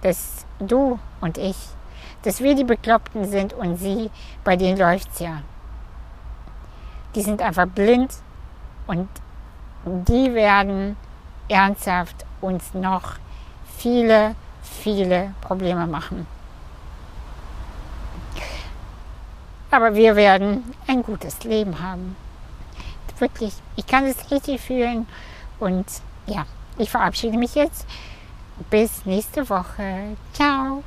dass 0.02 0.44
du 0.60 0.98
und 1.20 1.38
ich, 1.38 1.56
dass 2.22 2.40
wir 2.40 2.54
die 2.54 2.64
Bekloppten 2.64 3.24
sind 3.24 3.54
und 3.54 3.76
sie, 3.76 4.10
bei 4.44 4.56
denen 4.56 4.78
läuft's 4.78 5.18
ja. 5.20 5.42
Die 7.14 7.22
sind 7.22 7.40
einfach 7.42 7.66
blind 7.66 8.12
und 8.86 9.08
die 9.84 10.34
werden 10.34 10.96
ernsthaft 11.48 12.24
uns 12.40 12.74
noch 12.74 13.14
viele, 13.78 14.34
viele 14.62 15.34
Probleme 15.40 15.86
machen. 15.86 16.26
Aber 19.74 19.96
wir 19.96 20.14
werden 20.14 20.62
ein 20.86 21.02
gutes 21.02 21.42
Leben 21.42 21.80
haben. 21.80 22.14
Wirklich, 23.18 23.54
ich 23.74 23.86
kann 23.88 24.04
es 24.04 24.30
richtig 24.30 24.60
fühlen. 24.60 25.08
Und 25.58 25.86
ja, 26.26 26.46
ich 26.78 26.90
verabschiede 26.90 27.36
mich 27.36 27.56
jetzt. 27.56 27.84
Bis 28.70 29.04
nächste 29.04 29.48
Woche. 29.50 30.16
Ciao. 30.32 30.84